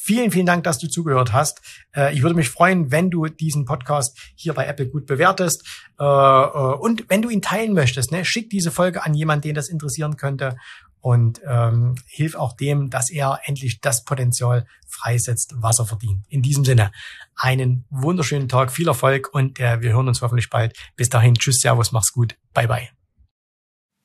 Vielen, 0.02 0.32
vielen 0.32 0.46
Dank, 0.46 0.64
dass 0.64 0.80
du 0.80 0.88
zugehört 0.88 1.34
hast. 1.34 1.62
Äh, 1.94 2.16
ich 2.16 2.22
würde 2.22 2.34
mich 2.34 2.50
freuen, 2.50 2.90
wenn 2.90 3.10
du 3.12 3.28
diesen 3.28 3.66
Podcast 3.66 4.18
hier 4.34 4.54
bei 4.54 4.66
Apple 4.66 4.88
gut 4.88 5.06
bewertest. 5.06 5.68
Äh, 6.00 6.04
äh, 6.06 6.74
und 6.80 7.10
wenn 7.10 7.22
du 7.22 7.30
ihn 7.30 7.42
teilen 7.42 7.74
möchtest, 7.74 8.14
ne, 8.14 8.24
schick 8.24 8.50
diese 8.50 8.72
Folge 8.72 9.04
an 9.04 9.14
jemanden, 9.14 9.42
den 9.42 9.56
das 9.56 9.68
interessieren 9.68 10.16
könnte. 10.16 10.56
Und 11.02 11.42
ähm, 11.46 11.96
hilf 12.08 12.36
auch 12.36 12.56
dem, 12.56 12.90
dass 12.90 13.10
er 13.10 13.42
endlich 13.44 13.82
das 13.82 14.06
Potenzial 14.06 14.66
freisetzt, 14.88 15.54
was 15.58 15.80
er 15.80 15.86
verdient. 15.86 16.26
In 16.30 16.42
diesem 16.42 16.64
Sinne, 16.64 16.92
einen 17.36 17.84
wunderschönen 17.90 18.48
Tag, 18.48 18.72
viel 18.72 18.88
Erfolg 18.88 19.34
und 19.34 19.60
wir 19.60 19.94
hören 19.94 20.10
uns 20.10 20.22
hoffentlich 20.22 20.50
bald. 20.50 20.78
Bis 20.98 21.08
dahin, 21.08 21.36
tschüss, 21.36 21.60
servus, 21.62 21.94
mach's 21.94 22.12
gut, 22.12 22.36
bye 22.54 22.68
bye. 22.68 22.90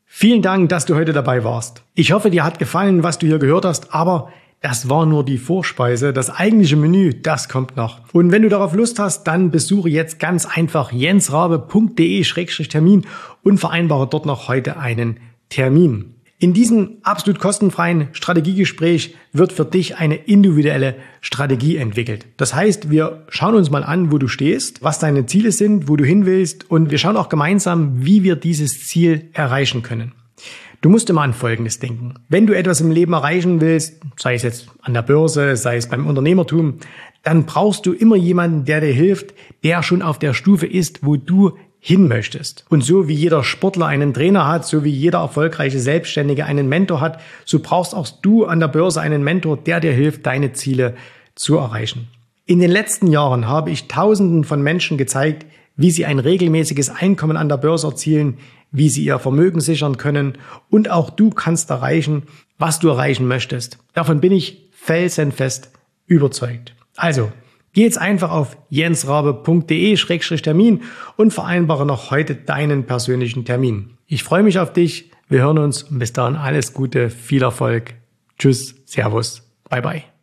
Vielen 0.05 0.43
Dank, 0.43 0.69
dass 0.69 0.87
du 0.87 0.95
heute 0.95 1.13
dabei 1.13 1.43
warst. 1.43 1.83
Ich 1.95 2.13
hoffe, 2.13 2.31
dir 2.31 2.45
hat 2.45 2.61
gefallen, 2.61 3.03
was 3.03 3.19
du 3.19 3.27
hier 3.27 3.41
gehört 3.41 3.65
hast, 3.65 3.93
aber 3.93 4.33
das 4.65 4.89
war 4.89 5.05
nur 5.05 5.27
die 5.27 5.37
Vorspeise. 5.37 6.15
Das 6.15 6.31
eigentliche 6.31 6.77
Menü, 6.77 7.13
das 7.13 7.51
kommt 7.51 7.77
noch. 7.77 8.01
Und 8.15 8.33
wenn 8.33 8.41
du 8.41 8.49
darauf 8.49 8.73
Lust 8.73 8.99
hast, 8.99 9.25
dann 9.25 9.51
besuche 9.51 9.91
jetzt 9.91 10.19
ganz 10.19 10.47
einfach 10.47 10.91
jensrabe.de-termin 10.91 13.05
und 13.43 13.59
vereinbare 13.59 14.09
dort 14.09 14.25
noch 14.25 14.49
heute 14.49 14.79
einen 14.79 15.19
Termin. 15.51 16.15
In 16.39 16.55
diesem 16.55 16.93
absolut 17.03 17.41
kostenfreien 17.41 18.09
Strategiegespräch 18.13 19.15
wird 19.35 19.53
für 19.53 19.67
dich 19.67 19.99
eine 19.99 20.15
individuelle 20.15 20.95
Strategie 21.21 21.77
entwickelt. 21.77 22.25
Das 22.39 22.55
heißt, 22.55 22.91
wir 22.91 23.25
schauen 23.29 23.57
uns 23.57 23.71
mal 23.71 23.85
an, 23.85 24.13
wo 24.13 24.17
du 24.17 24.29
stehst, 24.29 24.83
was 24.83 24.99
deine 24.99 25.27
Ziele 25.27 25.53
sind, 25.53 25.91
wo 25.91 25.97
du 25.97 26.05
hin 26.05 26.25
willst 26.25 26.71
und 26.71 26.91
wir 26.91 26.97
schauen 26.97 27.19
auch 27.19 27.29
gemeinsam, 27.29 28.07
wie 28.07 28.23
wir 28.23 28.37
dieses 28.37 28.87
Ziel 28.87 29.29
erreichen 29.35 29.83
können. 29.83 30.13
Du 30.85 30.91
musst 30.91 31.09
immer 31.09 31.23
an 31.23 31.33
Folgendes 31.33 31.79
denken. 31.79 32.13
Wenn 32.29 32.47
du 32.47 32.53
etwas 32.53 32.83
im 32.83 32.91
Leben 32.91 33.15
erreichen 33.15 33.63
willst, 33.63 34.03
sei 34.19 34.35
es 34.35 34.43
jetzt 34.43 34.69
an 34.83 34.93
der 34.93 35.01
Börse, 35.01 35.57
sei 35.57 35.79
es 35.79 35.89
beim 35.89 36.07
Unternehmertum, 36.07 36.75
dann 37.23 37.47
brauchst 37.47 37.87
du 37.87 37.95
immer 37.95 38.17
jemanden, 38.17 38.67
der 38.67 38.83
dir 38.83 38.93
hilft, 38.93 39.33
der 39.63 39.83
schon 39.83 40.03
auf 40.03 40.19
der 40.19 40.35
Stufe 40.35 40.67
ist, 40.67 40.99
wo 41.01 41.17
du 41.17 41.53
hin 41.81 42.07
möchtest. 42.07 42.67
Und 42.69 42.85
so 42.85 43.09
wie 43.09 43.15
jeder 43.15 43.45
Sportler 43.45 43.87
einen 43.87 44.13
Trainer 44.13 44.47
hat, 44.47 44.67
so 44.67 44.85
wie 44.85 44.91
jeder 44.91 45.21
erfolgreiche 45.21 45.81
Selbstständige 45.81 46.45
einen 46.45 46.69
Mentor 46.69 47.01
hat, 47.01 47.19
so 47.47 47.61
brauchst 47.61 47.95
auch 47.95 48.09
du 48.21 48.45
an 48.45 48.61
der 48.61 48.69
Börse 48.69 49.01
einen 49.01 49.25
Mentor, 49.25 49.57
der 49.57 49.81
dir 49.81 49.95
hilft, 49.95 50.27
deine 50.27 50.53
Ziele 50.53 50.97
zu 51.35 51.57
erreichen. 51.57 52.09
In 52.45 52.59
den 52.59 52.71
letzten 52.71 53.07
Jahren 53.07 53.49
habe 53.49 53.71
ich 53.71 53.89
Tausenden 53.89 54.45
von 54.45 54.61
Menschen 54.61 54.99
gezeigt, 54.99 55.47
wie 55.77 55.91
sie 55.91 56.05
ein 56.05 56.19
regelmäßiges 56.19 56.91
Einkommen 56.91 57.39
an 57.39 57.49
der 57.49 57.57
Börse 57.57 57.87
erzielen, 57.87 58.37
wie 58.75 58.91
sie 58.91 59.05
ihr 59.05 59.19
Vermögen 59.19 59.61
sichern 59.61 59.97
können 59.97 60.37
und 60.69 60.91
auch 60.91 61.09
du 61.11 61.31
kannst 61.31 61.71
erreichen, 61.71 62.25
was 62.59 62.81
du 62.81 62.89
erreichen 62.89 63.27
möchtest. 63.27 63.79
Davon 63.95 64.21
bin 64.21 64.33
ich 64.33 64.69
felsenfest 64.73 65.71
überzeugt. 66.07 66.75
Also, 66.97 67.33
geh 67.73 67.81
jetzt 67.83 67.99
einfach 67.99 68.31
auf 68.31 68.59
jensrabe.de-termin 68.69 70.83
und 71.17 71.33
vereinbare 71.33 71.87
noch 71.87 72.11
heute 72.11 72.35
deinen 72.35 72.85
persönlichen 72.85 73.47
Termin. 73.47 73.91
Ich 74.07 74.23
freue 74.25 74.43
mich 74.43 74.59
auf 74.59 74.73
dich. 74.73 75.13
Wir 75.29 75.41
hören 75.41 75.59
uns 75.59 75.85
und 75.85 76.01
bis 76.01 76.13
dahin 76.13 76.35
alles 76.37 76.75
Gute, 76.75 77.09
viel 77.11 77.43
Erfolg. 77.43 77.95
Tschüss, 78.39 78.75
Servus, 78.85 79.49
bye 79.71 79.81
bye. 79.81 80.14